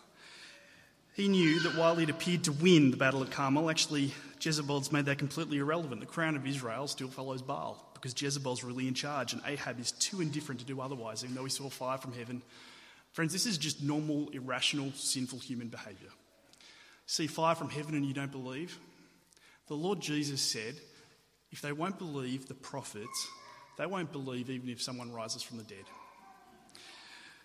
[1.15, 5.05] He knew that while he'd appeared to win the battle at Carmel, actually Jezebel's made
[5.05, 6.01] that completely irrelevant.
[6.01, 9.93] The crown of Israel still follows Baal because Jezebel's really in charge and Ahab is
[9.93, 12.43] too indifferent to do otherwise, even though he saw fire from heaven.
[13.13, 16.09] Friends, this is just normal, irrational, sinful human behaviour.
[17.07, 18.77] See fire from heaven and you don't believe?
[19.69, 20.75] The Lord Jesus said,
[21.53, 23.29] if they won't believe the prophets,
[23.79, 25.85] they won't believe even if someone rises from the dead.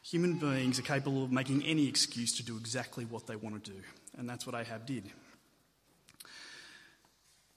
[0.02, 3.72] Human beings are capable of making any excuse to do exactly what they want to
[3.72, 3.78] do,
[4.17, 5.04] and that's what Ahab did.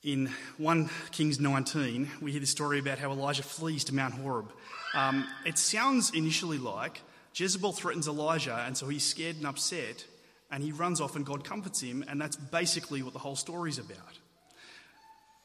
[0.02, 4.50] In 1 Kings 19, we hear the story about how Elijah flees to Mount Horeb.
[4.94, 7.02] Um, it sounds initially like
[7.34, 10.06] Jezebel threatens Elijah, and so he's scared and upset,
[10.50, 13.78] and he runs off, and God comforts him, and that's basically what the whole story's
[13.78, 14.18] about.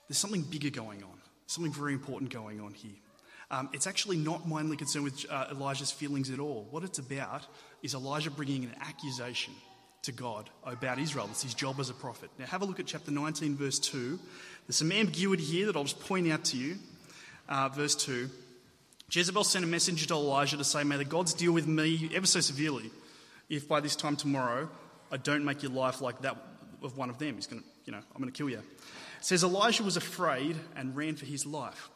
[0.08, 2.96] There's something bigger going on, something very important going on here.
[3.52, 6.66] Um, it's actually not mainly concerned with uh, Elijah's feelings at all.
[6.72, 7.46] What it's about
[7.84, 9.54] is Elijah bringing an accusation
[10.06, 11.28] to God about Israel.
[11.32, 12.30] It's his job as a prophet.
[12.38, 14.20] Now, have a look at chapter 19, verse 2.
[14.68, 16.78] There's some ambiguity here that I'll just point out to you.
[17.48, 18.30] Uh, verse 2
[19.12, 22.26] Jezebel sent a messenger to Elijah to say, May the gods deal with me ever
[22.26, 22.90] so severely
[23.50, 24.70] if by this time tomorrow
[25.12, 26.38] I don't make your life like that
[26.82, 27.36] of one of them.
[27.36, 28.58] He's going to, you know, I'm going to kill you.
[28.58, 28.64] It
[29.22, 31.90] says Elijah was afraid and ran for his life.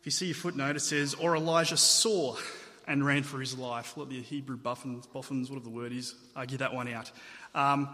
[0.00, 2.36] If you see your footnote, it says, Or Elijah saw
[2.86, 3.96] and ran for his life.
[3.96, 7.10] Let the Hebrew boffins, boffins whatever the word is, argue that one out.
[7.54, 7.88] Um,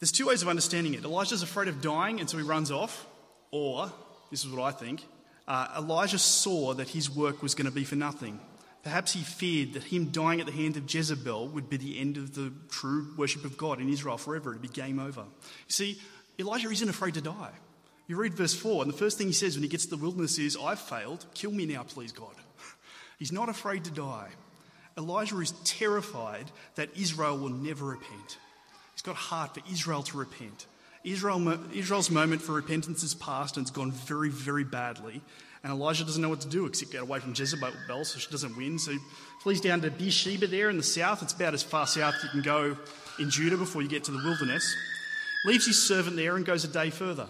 [0.00, 1.04] there's two ways of understanding it.
[1.04, 3.06] Elijah's afraid of dying, and so he runs off.
[3.50, 3.90] Or,
[4.30, 5.04] this is what I think,
[5.46, 8.40] uh, Elijah saw that his work was going to be for nothing.
[8.82, 12.18] Perhaps he feared that him dying at the hand of Jezebel would be the end
[12.18, 14.50] of the true worship of God in Israel forever.
[14.50, 15.20] It'd be game over.
[15.20, 15.26] You
[15.68, 16.00] see,
[16.38, 17.52] Elijah isn't afraid to die.
[18.06, 19.96] You read verse 4, and the first thing he says when he gets to the
[19.96, 21.24] wilderness is, I've failed.
[21.32, 22.34] Kill me now, please, God.
[23.18, 24.28] He's not afraid to die.
[24.96, 28.38] Elijah is terrified that Israel will never repent.
[28.92, 30.66] He's got a heart for Israel to repent.
[31.02, 35.20] Israel, Israel's moment for repentance is past and it's gone very, very badly.
[35.62, 37.72] And Elijah doesn't know what to do except get away from Jezebel
[38.04, 38.78] so she doesn't win.
[38.78, 38.98] So he
[39.42, 41.22] flees down to Beersheba there in the south.
[41.22, 42.76] It's about as far south you can go
[43.18, 44.74] in Judah before you get to the wilderness.
[45.44, 47.28] Leaves his servant there and goes a day further.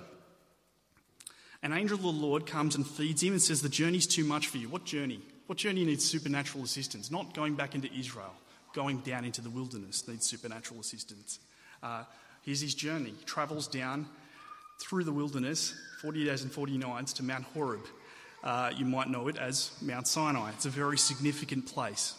[1.62, 4.48] An angel of the Lord comes and feeds him and says, The journey's too much
[4.48, 4.68] for you.
[4.68, 5.20] What journey?
[5.46, 7.10] What journey needs supernatural assistance?
[7.10, 8.32] Not going back into Israel,
[8.74, 11.38] going down into the wilderness needs supernatural assistance.
[11.82, 12.04] Uh,
[12.42, 13.12] here's his journey.
[13.18, 14.08] He travels down
[14.80, 17.84] through the wilderness, 40 days and 40 nights, to Mount Horeb.
[18.42, 20.50] Uh, you might know it as Mount Sinai.
[20.50, 22.14] It's a very significant place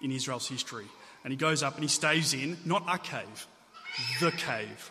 [0.00, 0.86] in Israel's history.
[1.24, 3.46] And he goes up and he stays in, not a cave,
[4.20, 4.90] the cave.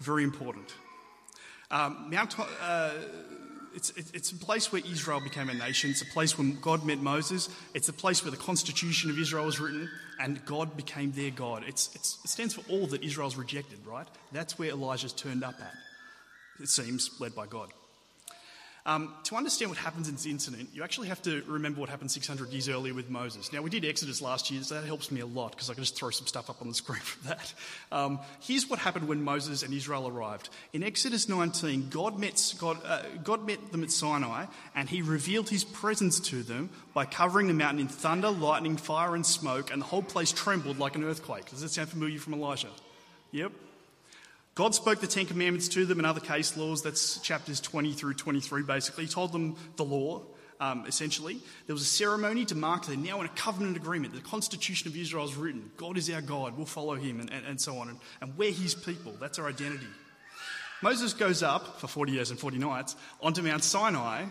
[0.00, 0.72] Very important.
[1.70, 2.90] Um, Mount, uh,
[3.78, 5.90] it's, it's a place where Israel became a nation.
[5.90, 7.48] It's a place where God met Moses.
[7.74, 9.88] It's a place where the constitution of Israel was written
[10.18, 11.62] and God became their God.
[11.66, 14.06] It's, it's, it stands for all that Israel's rejected, right?
[14.32, 15.72] That's where Elijah's turned up at,
[16.60, 17.72] it seems, led by God.
[18.88, 22.10] Um, to understand what happens in this incident, you actually have to remember what happened
[22.10, 23.52] 600 years earlier with Moses.
[23.52, 25.82] Now, we did Exodus last year, so that helps me a lot because I can
[25.82, 27.52] just throw some stuff up on the screen for that.
[27.92, 30.48] Um, here's what happened when Moses and Israel arrived.
[30.72, 35.50] In Exodus 19, God met, God, uh, God met them at Sinai and he revealed
[35.50, 39.82] his presence to them by covering the mountain in thunder, lightning, fire, and smoke, and
[39.82, 41.44] the whole place trembled like an earthquake.
[41.50, 42.68] Does that sound familiar from Elijah?
[43.32, 43.52] Yep.
[44.58, 46.82] God spoke the Ten Commandments to them and other case laws.
[46.82, 49.04] That's chapters 20 through 23, basically.
[49.04, 50.22] He told them the law,
[50.58, 51.38] um, essentially.
[51.68, 54.14] There was a ceremony to mark they're now in a covenant agreement.
[54.14, 55.70] The Constitution of Israel is written.
[55.76, 56.56] God is our God.
[56.56, 57.88] We'll follow him, and, and, and so on.
[57.88, 59.14] And, and we're his people.
[59.20, 59.86] That's our identity.
[60.82, 64.24] Moses goes up for 40 years and 40 nights onto Mount Sinai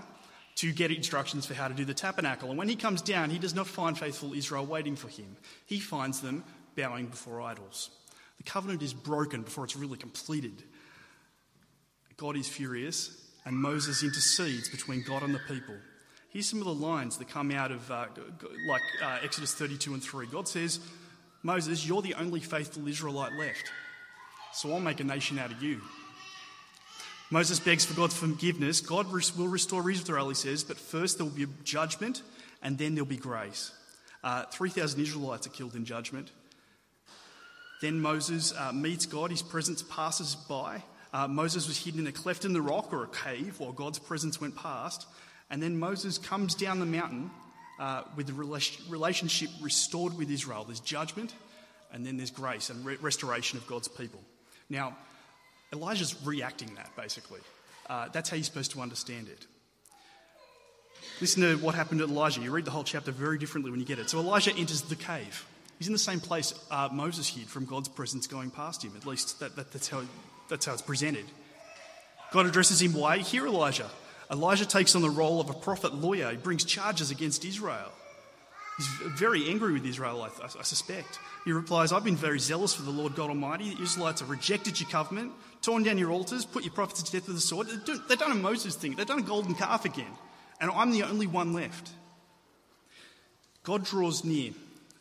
[0.55, 2.49] to get instructions for how to do the tabernacle.
[2.49, 5.37] And when he comes down, he does not find faithful Israel waiting for him,
[5.67, 6.43] he finds them
[6.75, 7.91] bowing before idols.
[8.37, 10.63] The covenant is broken before it's really completed.
[12.17, 15.75] God is furious, and Moses intercedes between God and the people.
[16.29, 18.07] Here's some of the lines that come out of, uh,
[18.67, 20.27] like uh, Exodus 32 and 3.
[20.27, 20.79] God says,
[21.43, 23.71] Moses, you're the only faithful Israelite left,
[24.53, 25.81] so I'll make a nation out of you.
[27.29, 28.79] Moses begs for God's forgiveness.
[28.79, 32.21] God will restore Israel, he says, but first there will be judgment
[32.61, 33.71] and then there'll be grace.
[34.23, 36.31] Uh, 3,000 Israelites are killed in judgment.
[37.81, 40.83] Then Moses uh, meets God, his presence passes by.
[41.13, 43.99] Uh, Moses was hidden in a cleft in the rock or a cave while God's
[43.99, 45.07] presence went past.
[45.49, 47.31] And then Moses comes down the mountain
[47.79, 50.63] uh, with the relationship restored with Israel.
[50.65, 51.33] There's judgment,
[51.93, 54.19] and then there's grace and re- restoration of God's people.
[54.69, 54.97] Now,
[55.71, 57.39] Elijah's reacting that, basically.
[57.89, 59.45] Uh, that's how you're supposed to understand it.
[61.21, 62.41] Listen to what happened to Elijah.
[62.41, 64.09] You read the whole chapter very differently when you get it.
[64.09, 65.45] So Elijah enters the cave.
[65.77, 68.93] He's in the same place uh, Moses hid from God's presence going past him.
[68.95, 70.01] At least that, that, that's, how,
[70.49, 71.25] that's how it's presented.
[72.31, 73.19] God addresses him, Why?
[73.19, 73.89] Here, Elijah.
[74.29, 76.31] Elijah takes on the role of a prophet lawyer.
[76.31, 77.91] He brings charges against Israel.
[78.77, 78.87] He's
[79.17, 81.19] very angry with Israel, I, I, suspect.
[81.45, 83.73] He replies, I've been very zealous for the Lord God Almighty.
[83.73, 85.31] The Israelites have rejected your covenant,
[85.63, 87.67] torn down your altars, put your prophets to death with the sword.
[88.07, 88.95] They've done a Moses thing.
[88.95, 90.11] They've done a golden calf again.
[90.61, 91.89] And I'm the only one left.
[93.63, 94.51] God draws near,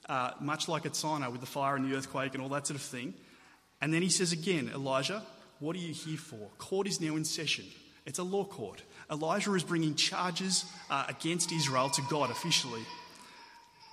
[0.08, 2.76] uh, much like at Sinai with the fire and the earthquake and all that sort
[2.76, 3.14] of thing.
[3.80, 5.22] And then he says again, Elijah,
[5.58, 6.48] what are you here for?
[6.58, 7.64] Court is now in session.
[8.04, 8.82] It's a law court.
[9.10, 12.82] Elijah is bringing charges uh, against Israel to God officially.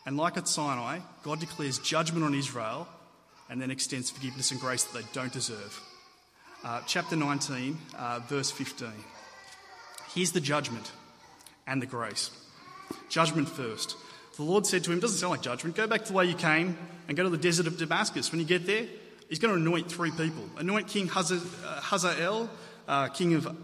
[0.05, 2.87] And like at Sinai, God declares judgment on Israel
[3.49, 5.81] and then extends forgiveness and grace that they don't deserve.
[6.63, 8.89] Uh, chapter 19, uh, verse 15.
[10.13, 10.91] Here's the judgment
[11.67, 12.31] and the grace.
[13.09, 13.95] Judgment first.
[14.35, 16.35] The Lord said to him, doesn't sound like judgment, go back to the way you
[16.35, 18.31] came and go to the desert of Damascus.
[18.31, 18.87] When you get there,
[19.29, 20.49] he's going to anoint three people.
[20.57, 22.49] Anoint King uh, Hazael,
[22.87, 23.55] uh, king of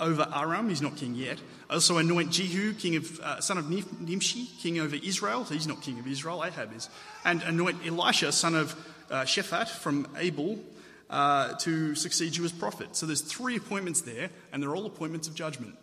[0.00, 0.68] over Aram.
[0.68, 1.38] He's not king yet.
[1.68, 5.44] Also anoint Jehu, king of, uh, son of Nimshi, king over Israel.
[5.44, 6.88] He's not king of Israel, Ahab is.
[7.24, 8.74] And anoint Elisha, son of
[9.10, 10.58] uh, Shaphat from Abel,
[11.10, 12.96] uh, to succeed you as prophet.
[12.96, 15.76] So there's three appointments there, and they're all appointments of judgment.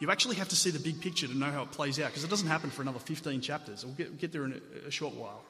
[0.00, 2.24] You actually have to see the big picture to know how it plays out, because
[2.24, 3.84] it doesn't happen for another 15 chapters.
[3.84, 5.42] We'll get, get there in a, a short while.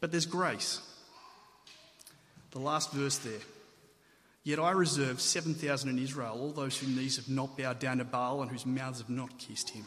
[0.00, 0.80] But there's grace.
[2.52, 3.40] The last verse there.
[4.44, 8.04] Yet I reserve 7,000 in Israel, all those whose knees have not bowed down to
[8.04, 9.84] Baal and whose mouths have not kissed him.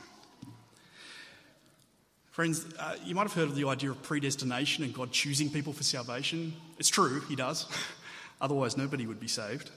[2.32, 5.74] Friends, uh, you might have heard of the idea of predestination and God choosing people
[5.74, 6.54] for salvation.
[6.78, 7.66] It's true, He does.
[8.42, 9.70] Otherwise, nobody would be saved.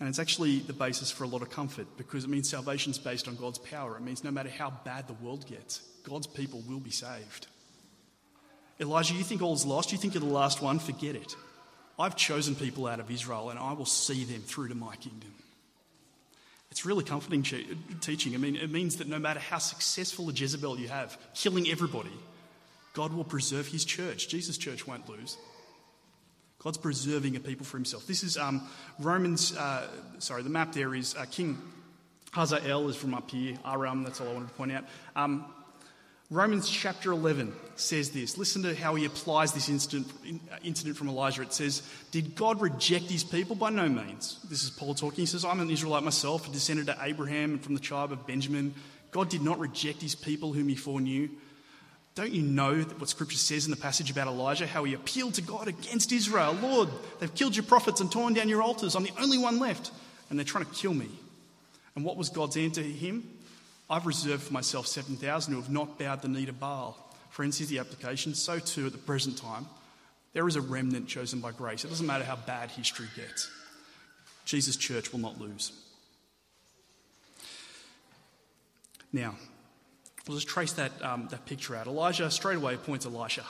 [0.00, 2.98] And it's actually the basis for a lot of comfort because it means salvation is
[2.98, 3.96] based on God's power.
[3.96, 7.48] It means no matter how bad the world gets, God's people will be saved.
[8.80, 9.90] Elijah, you think all's lost?
[9.90, 10.78] You think you're the last one?
[10.78, 11.34] Forget it.
[11.98, 15.32] I've chosen people out of Israel and I will see them through to my kingdom.
[16.70, 17.42] It's really comforting
[18.00, 18.34] teaching.
[18.34, 22.12] I mean, it means that no matter how successful a Jezebel you have, killing everybody,
[22.92, 24.28] God will preserve his church.
[24.28, 25.36] Jesus' church won't lose.
[26.58, 28.06] God's preserving a people for himself.
[28.06, 28.68] This is um,
[28.98, 29.86] Romans, uh,
[30.18, 31.56] sorry, the map there is uh, King
[32.32, 34.84] Hazael is from up here, Aram, that's all I wanted to point out.
[35.16, 35.44] Um,
[36.30, 38.36] Romans chapter 11 says this.
[38.36, 40.12] Listen to how he applies this incident,
[40.62, 41.40] incident from Elijah.
[41.40, 43.56] It says, Did God reject his people?
[43.56, 44.38] By no means.
[44.50, 45.20] This is Paul talking.
[45.20, 48.26] He says, I'm an Israelite myself, a descendant of Abraham and from the tribe of
[48.26, 48.74] Benjamin.
[49.10, 51.30] God did not reject his people whom he foreknew.
[52.18, 55.40] Don't you know what scripture says in the passage about Elijah, how he appealed to
[55.40, 56.52] God against Israel?
[56.60, 56.88] Lord,
[57.20, 58.96] they've killed your prophets and torn down your altars.
[58.96, 59.92] I'm the only one left,
[60.28, 61.08] and they're trying to kill me.
[61.94, 63.22] And what was God's answer to him?
[63.88, 66.96] I've reserved for myself 7,000 who have not bowed the knee to Baal.
[67.30, 68.34] Friends, here's the application.
[68.34, 69.66] So too, at the present time,
[70.32, 71.84] there is a remnant chosen by grace.
[71.84, 73.48] It doesn't matter how bad history gets.
[74.44, 75.70] Jesus' church will not lose.
[79.12, 79.36] Now,
[80.28, 81.86] we'll just trace that, um, that picture out.
[81.86, 83.44] Elijah straight away appoints Elisha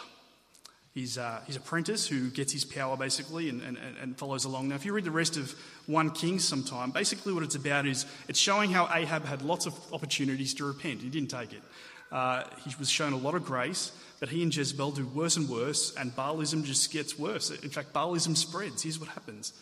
[0.98, 4.68] his, uh, his apprentice who gets his power basically and, and, and follows along.
[4.68, 5.54] Now, if you read the rest of
[5.86, 9.74] 1 Kings sometime, basically what it's about is it's showing how Ahab had lots of
[9.92, 11.00] opportunities to repent.
[11.02, 11.62] He didn't take it.
[12.10, 15.48] Uh, he was shown a lot of grace, but he and Jezebel do worse and
[15.48, 17.50] worse, and Baalism just gets worse.
[17.50, 18.82] In fact, Baalism spreads.
[18.82, 19.52] Here's what happens.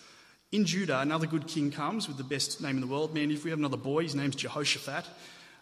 [0.52, 3.12] In Judah, another good king comes with the best name in the world.
[3.12, 5.04] Man, if we have another boy, his name's Jehoshaphat.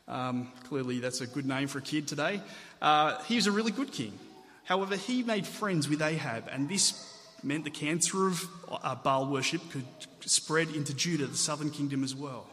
[0.06, 2.40] Um, clearly, that's a good name for a kid today.
[2.82, 4.18] Uh, was a really good king.
[4.64, 7.12] However, he made friends with Ahab, and this
[7.42, 9.84] meant the cancer of uh, Baal worship could
[10.20, 12.46] spread into Judah, the southern kingdom, as well.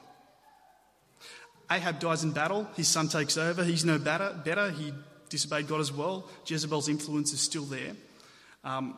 [1.70, 2.68] Ahab dies in battle.
[2.76, 3.64] His son takes over.
[3.64, 4.38] He's no better.
[4.44, 4.72] better.
[4.72, 4.94] He
[5.30, 6.30] disobeyed God as well.
[6.46, 7.94] Jezebel's influence is still there.
[8.66, 8.98] Um,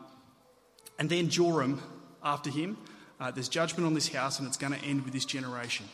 [0.97, 1.81] and then Joram,
[2.23, 2.77] after him,
[3.19, 5.85] uh, there's judgment on this house, and it's going to end with this generation.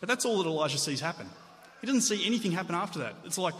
[0.00, 1.28] But that's all that Elijah sees happen.
[1.80, 3.14] He doesn't see anything happen after that.
[3.24, 3.54] It's like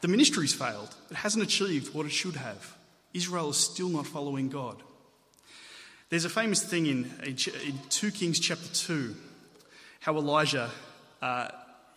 [0.00, 0.94] the ministry's failed.
[1.10, 2.76] It hasn't achieved what it should have.
[3.14, 4.82] Israel is still not following God.
[6.08, 7.36] There's a famous thing in, in,
[7.66, 9.16] in 2 Kings chapter 2
[10.06, 10.70] how Elijah,
[11.20, 11.48] uh,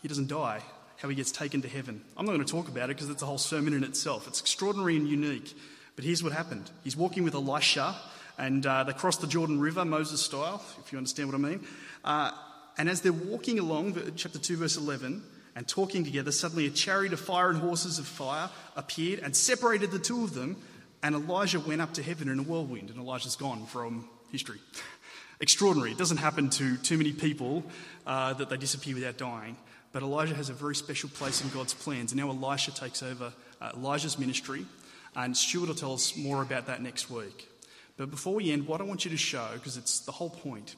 [0.01, 0.63] he doesn't die,
[0.97, 2.01] how he gets taken to heaven.
[2.17, 4.27] I'm not going to talk about it because it's a whole sermon in itself.
[4.27, 5.55] It's extraordinary and unique.
[5.95, 7.95] But here's what happened he's walking with Elisha,
[8.39, 11.67] and uh, they cross the Jordan River, Moses style, if you understand what I mean.
[12.03, 12.31] Uh,
[12.79, 15.21] and as they're walking along, chapter 2, verse 11,
[15.59, 19.91] and talking together, suddenly a chariot of fire and horses of fire appeared and separated
[19.91, 20.55] the two of them.
[21.03, 24.59] And Elijah went up to heaven in a whirlwind, and Elijah's gone from history.
[25.41, 25.91] Extraordinary.
[25.91, 27.65] It doesn't happen to too many people
[28.07, 29.57] uh, that they disappear without dying.
[29.91, 32.13] But Elijah has a very special place in God's plans.
[32.13, 34.65] And now Elisha takes over uh, Elijah's ministry.
[35.13, 37.49] And Stuart will tell us more about that next week.
[37.97, 40.77] But before we end, what I want you to show, because it's the whole point,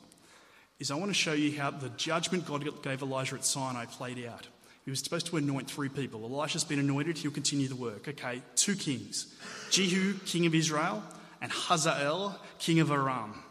[0.80, 4.26] is I want to show you how the judgment God gave Elijah at Sinai played
[4.26, 4.48] out.
[4.84, 6.24] He was supposed to anoint three people.
[6.24, 8.08] Elisha's been anointed, he'll continue the work.
[8.08, 9.34] Okay, two kings
[9.70, 11.04] Jehu, king of Israel,
[11.42, 13.44] and Hazael, king of Aram.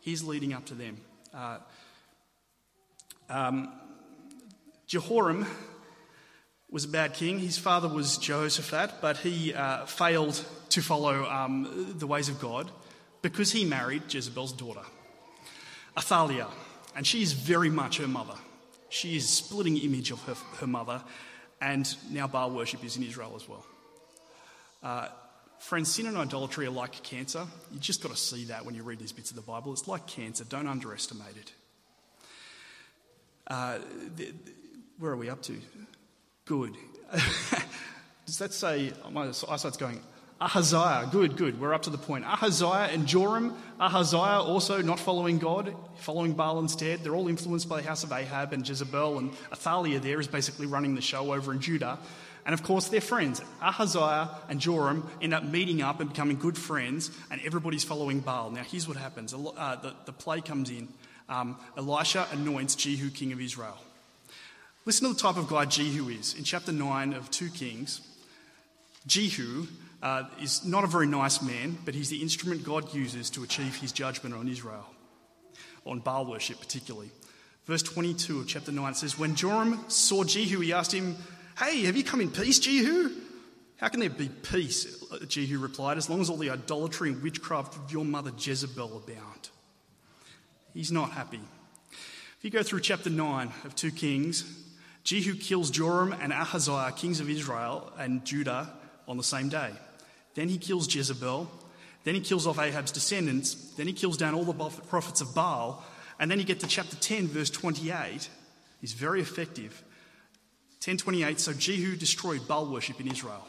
[0.00, 0.98] He's leading up to them.
[1.34, 1.58] Uh,
[3.28, 3.72] um,
[4.86, 5.46] Jehoram
[6.70, 7.38] was a bad king.
[7.38, 12.70] His father was Jehoshaphat, but he uh, failed to follow um, the ways of God
[13.22, 14.82] because he married Jezebel's daughter,
[15.96, 16.48] Athaliah,
[16.96, 18.34] and she is very much her mother.
[18.88, 21.02] She is splitting image of her, her mother,
[21.60, 23.64] and now Baal worship is in Israel as well.
[24.82, 25.08] Uh,
[25.58, 27.46] friends, sin and idolatry are like cancer.
[27.72, 29.72] You just got to see that when you read these bits of the Bible.
[29.72, 31.52] It's like cancer, don't underestimate it.
[33.46, 33.78] Uh,
[34.16, 34.52] the, the,
[34.98, 35.56] where are we up to?
[36.44, 36.74] Good.
[38.26, 40.00] Does that say, my eyesight's going,
[40.40, 42.24] Ahaziah, good, good, we're up to the point.
[42.24, 47.02] Ahaziah and Joram, Ahaziah also not following God, following Baal instead.
[47.02, 50.66] They're all influenced by the house of Ahab and Jezebel, and Athaliah there is basically
[50.66, 51.98] running the show over in Judah.
[52.46, 53.42] And of course, they're friends.
[53.60, 58.52] Ahaziah and Joram end up meeting up and becoming good friends, and everybody's following Baal.
[58.52, 60.86] Now, here's what happens uh, the, the play comes in.
[61.28, 63.76] Um, Elisha anoints Jehu king of Israel.
[64.84, 66.34] Listen to the type of guy Jehu is.
[66.34, 68.00] In chapter 9 of 2 Kings,
[69.06, 69.66] Jehu
[70.02, 73.76] uh, is not a very nice man, but he's the instrument God uses to achieve
[73.76, 74.86] his judgment on Israel,
[75.84, 77.10] on Baal worship particularly.
[77.64, 81.16] Verse 22 of chapter 9 says, When Joram saw Jehu, he asked him,
[81.58, 83.10] Hey, have you come in peace, Jehu?
[83.76, 85.04] How can there be peace?
[85.28, 89.50] Jehu replied, As long as all the idolatry and witchcraft of your mother Jezebel abound.
[90.72, 91.40] He's not happy.
[91.90, 94.44] If you go through chapter 9 of 2 Kings,
[95.02, 98.72] Jehu kills Joram and Ahaziah, kings of Israel and Judah,
[99.08, 99.72] on the same day.
[100.38, 101.50] Then he kills Jezebel.
[102.04, 103.54] Then he kills off Ahab's descendants.
[103.76, 104.54] Then he kills down all the
[104.86, 105.84] prophets of Baal.
[106.20, 108.30] And then you get to chapter 10, verse 28.
[108.80, 109.82] He's very effective.
[110.84, 113.44] 1028, so Jehu destroyed Baal worship in Israel.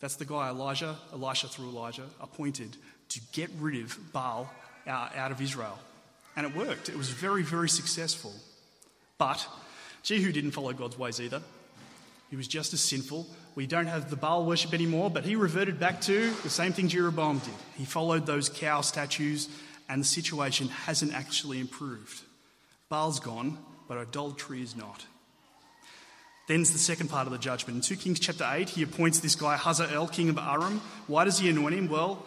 [0.00, 2.76] That's the guy Elijah, Elisha through Elijah, appointed
[3.10, 4.52] to get rid of Baal
[4.84, 5.78] out of Israel.
[6.34, 6.88] And it worked.
[6.88, 8.32] It was very, very successful.
[9.16, 9.46] But
[10.02, 11.40] Jehu didn't follow God's ways either.
[12.30, 13.28] He was just as sinful.
[13.58, 16.86] We don't have the Baal worship anymore, but he reverted back to the same thing
[16.86, 17.54] Jeroboam did.
[17.76, 19.48] He followed those cow statues,
[19.88, 22.20] and the situation hasn't actually improved.
[22.88, 25.06] Baal's gone, but idolatry is not.
[26.46, 27.74] Then's the second part of the judgment.
[27.74, 30.80] In 2 Kings chapter 8, he appoints this guy, Hazael, king of Aram.
[31.08, 31.88] Why does he anoint him?
[31.88, 32.24] Well,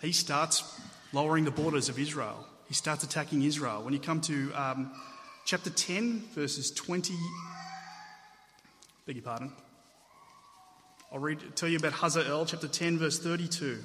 [0.00, 0.64] he starts
[1.12, 2.44] lowering the borders of Israel.
[2.66, 3.84] He starts attacking Israel.
[3.84, 4.90] When you come to um,
[5.44, 7.14] chapter 10, verses 20
[9.06, 9.52] Beg your pardon.
[11.12, 13.78] I'll read, tell you about Hazael, chapter 10, verse 32.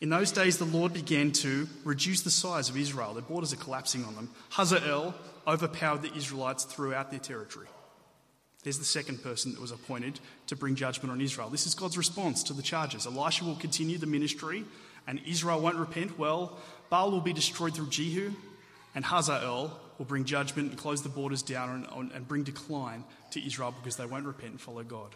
[0.00, 3.14] In those days, the Lord began to reduce the size of Israel.
[3.14, 4.30] Their borders are collapsing on them.
[4.50, 5.14] Hazael
[5.46, 7.66] overpowered the Israelites throughout their territory.
[8.62, 11.50] There's the second person that was appointed to bring judgment on Israel.
[11.50, 13.06] This is God's response to the charges.
[13.06, 14.64] Elisha will continue the ministry,
[15.08, 16.16] and Israel won't repent.
[16.16, 16.58] Well,
[16.90, 18.30] Baal will be destroyed through Jehu,
[18.94, 23.02] and Hazael will bring judgment and close the borders down and, and bring decline
[23.32, 25.12] to Israel because they won't repent and follow God.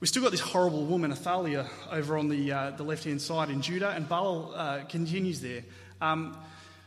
[0.00, 3.50] We've still got this horrible woman, Athaliah, over on the, uh, the left hand side
[3.50, 5.62] in Judah, and Baal uh, continues there.
[6.00, 6.38] Um,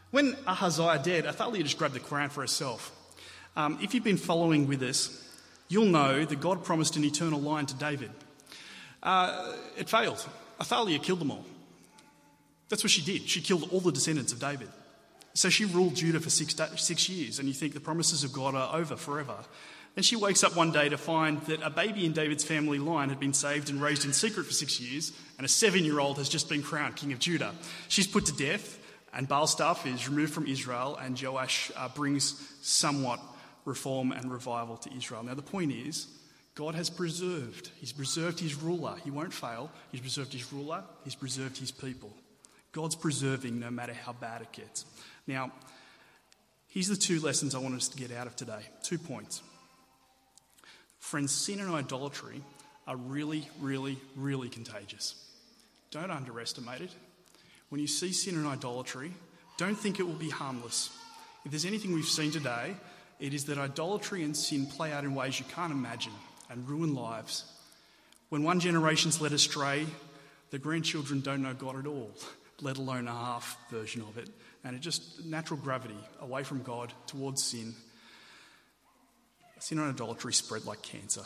[0.10, 2.92] when Ahaziah died, Athaliah just grabbed the crown for herself.
[3.56, 5.30] Um, if you've been following with us,
[5.70, 8.10] you'll know that God promised an eternal line to David.
[9.04, 10.28] Uh, it failed.
[10.60, 11.46] Athaliah killed them all.
[12.70, 13.30] That's what she did.
[13.30, 14.70] She killed all the descendants of David.
[15.36, 18.56] So she ruled Judah for six, six years, and you think the promises of God
[18.56, 19.36] are over forever.
[19.96, 23.10] Then she wakes up one day to find that a baby in David's family line
[23.10, 26.18] had been saved and raised in secret for six years, and a seven year old
[26.18, 27.54] has just been crowned king of Judah.
[27.90, 28.80] She's put to death,
[29.14, 33.20] and Baal staff is removed from Israel, and Joash uh, brings somewhat
[33.66, 35.24] reform and revival to Israel.
[35.24, 36.08] Now, the point is,
[36.56, 37.70] God has preserved.
[37.78, 38.96] He's preserved his ruler.
[39.04, 39.72] He won't fail.
[39.92, 40.84] He's preserved his ruler.
[41.04, 42.14] He's preserved his people.
[42.72, 44.86] God's preserving no matter how bad it gets.
[45.28, 45.52] Now,
[46.68, 48.62] here's the two lessons I want us to get out of today.
[48.82, 49.42] Two points.
[51.04, 52.42] Friends, sin and idolatry
[52.88, 55.16] are really, really, really contagious.
[55.92, 56.92] Don't underestimate it.
[57.68, 59.12] When you see sin and idolatry,
[59.58, 60.92] don't think it will be harmless.
[61.44, 62.78] If there's anything we've seen today,
[63.20, 66.14] it is that idolatry and sin play out in ways you can't imagine
[66.50, 67.52] and ruin lives.
[68.30, 69.86] When one generation's led astray,
[70.52, 72.12] the grandchildren don't know God at all,
[72.62, 74.30] let alone a half version of it.
[74.64, 77.76] And it just natural gravity away from God towards sin.
[79.64, 81.22] Sin and idolatry spread like cancer.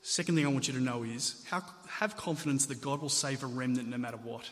[0.00, 3.42] Second thing I want you to know is how, have confidence that God will save
[3.42, 4.48] a remnant no matter what.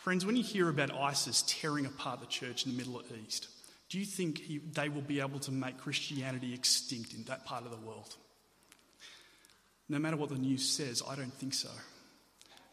[0.00, 3.46] Friends, when you hear about ISIS tearing apart the church in the Middle East,
[3.88, 7.64] do you think he, they will be able to make Christianity extinct in that part
[7.64, 8.16] of the world?
[9.88, 11.70] No matter what the news says, I don't think so.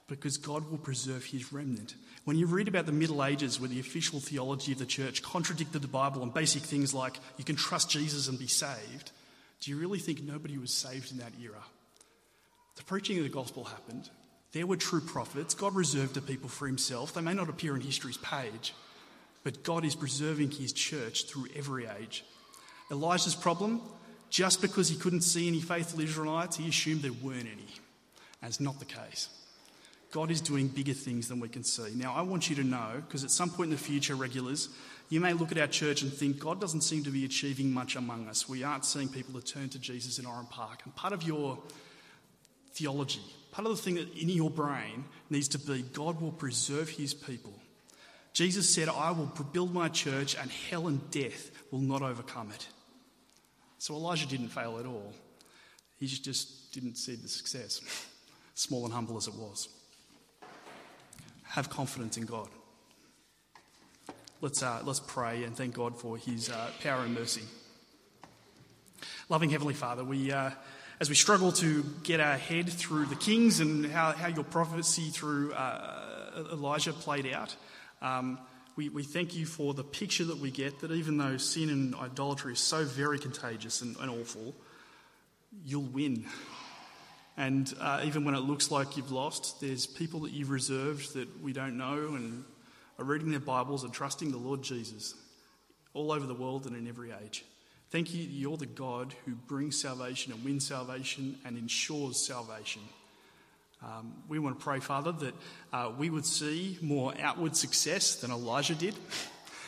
[0.08, 1.96] Because God will preserve his remnant.
[2.26, 5.82] When you read about the Middle Ages, where the official theology of the church contradicted
[5.82, 9.12] the Bible on basic things like you can trust Jesus and be saved,
[9.62, 11.64] do you really think nobody was saved in that era?
[12.76, 14.10] The preaching of the gospel happened.
[14.52, 15.54] There were true prophets.
[15.54, 17.14] God reserved a people for himself.
[17.14, 18.74] They may not appear in history's page,
[19.44, 22.24] but God is preserving his church through every age.
[22.92, 23.82] Elijah's problem,
[24.30, 27.68] just because he couldn't see any faithful Israelites, he assumed there weren't any.
[28.42, 29.30] And it's not the case.
[30.14, 31.92] God is doing bigger things than we can see.
[31.96, 34.70] Now, I want you to know, because at some point in the future, regulars,
[35.10, 37.96] you may look at our church and think God doesn't seem to be achieving much
[37.96, 38.48] among us.
[38.48, 40.82] We aren't seeing people to turn to Jesus in Oran Park.
[40.86, 41.58] And part of your
[42.74, 43.24] theology.
[43.52, 47.16] Part of the thing that in your brain needs to be God will preserve his
[47.16, 47.54] people.
[48.34, 52.68] Jesus said, I will build my church and hell and death will not overcome it.
[53.80, 55.12] So Elijah didn't fail at all.
[56.00, 57.82] He just didn't see the success,
[58.54, 59.70] small and humble as it was.
[61.54, 62.48] Have confidence in God.
[64.42, 67.44] Let's, uh, let's pray and thank God for his uh, power and mercy.
[69.30, 70.32] Loving Heavenly Father, we.
[70.32, 70.50] Uh,
[71.00, 75.10] as we struggle to get our head through the kings and how, how your prophecy
[75.10, 77.56] through uh, Elijah played out,
[78.02, 78.40] um,
[78.76, 81.94] we, we thank you for the picture that we get that even though sin and
[81.96, 84.56] idolatry is so very contagious and, and awful,
[85.66, 86.26] you'll win.
[87.38, 91.42] And uh, even when it looks like you've lost, there's people that you've reserved that
[91.42, 92.44] we don't know and
[93.00, 95.16] are reading their Bibles and trusting the Lord Jesus
[95.94, 97.44] all over the world and in every age.
[97.90, 102.82] Thank you, you're the God who brings salvation and wins salvation and ensures salvation.
[103.84, 105.34] Um, we want to pray, Father, that
[105.74, 108.96] uh, we would see more outward success than Elijah did.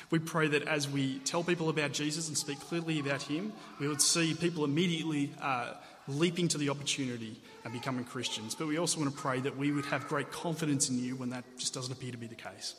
[0.10, 3.88] We pray that as we tell people about Jesus and speak clearly about him, we
[3.88, 5.74] would see people immediately uh,
[6.08, 7.36] leaping to the opportunity
[7.66, 8.56] and becoming Christians.
[8.56, 11.32] But we also want to pray that we would have great confidence in you when
[11.32, 12.76] that just doesn't appear to be the case.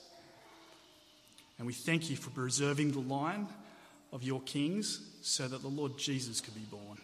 [1.59, 3.49] And we thank you for preserving the line
[4.13, 6.99] of your kings so that the Lord Jesus could be born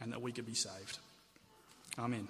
[0.00, 0.98] and that we could be saved.
[1.98, 2.28] Amen.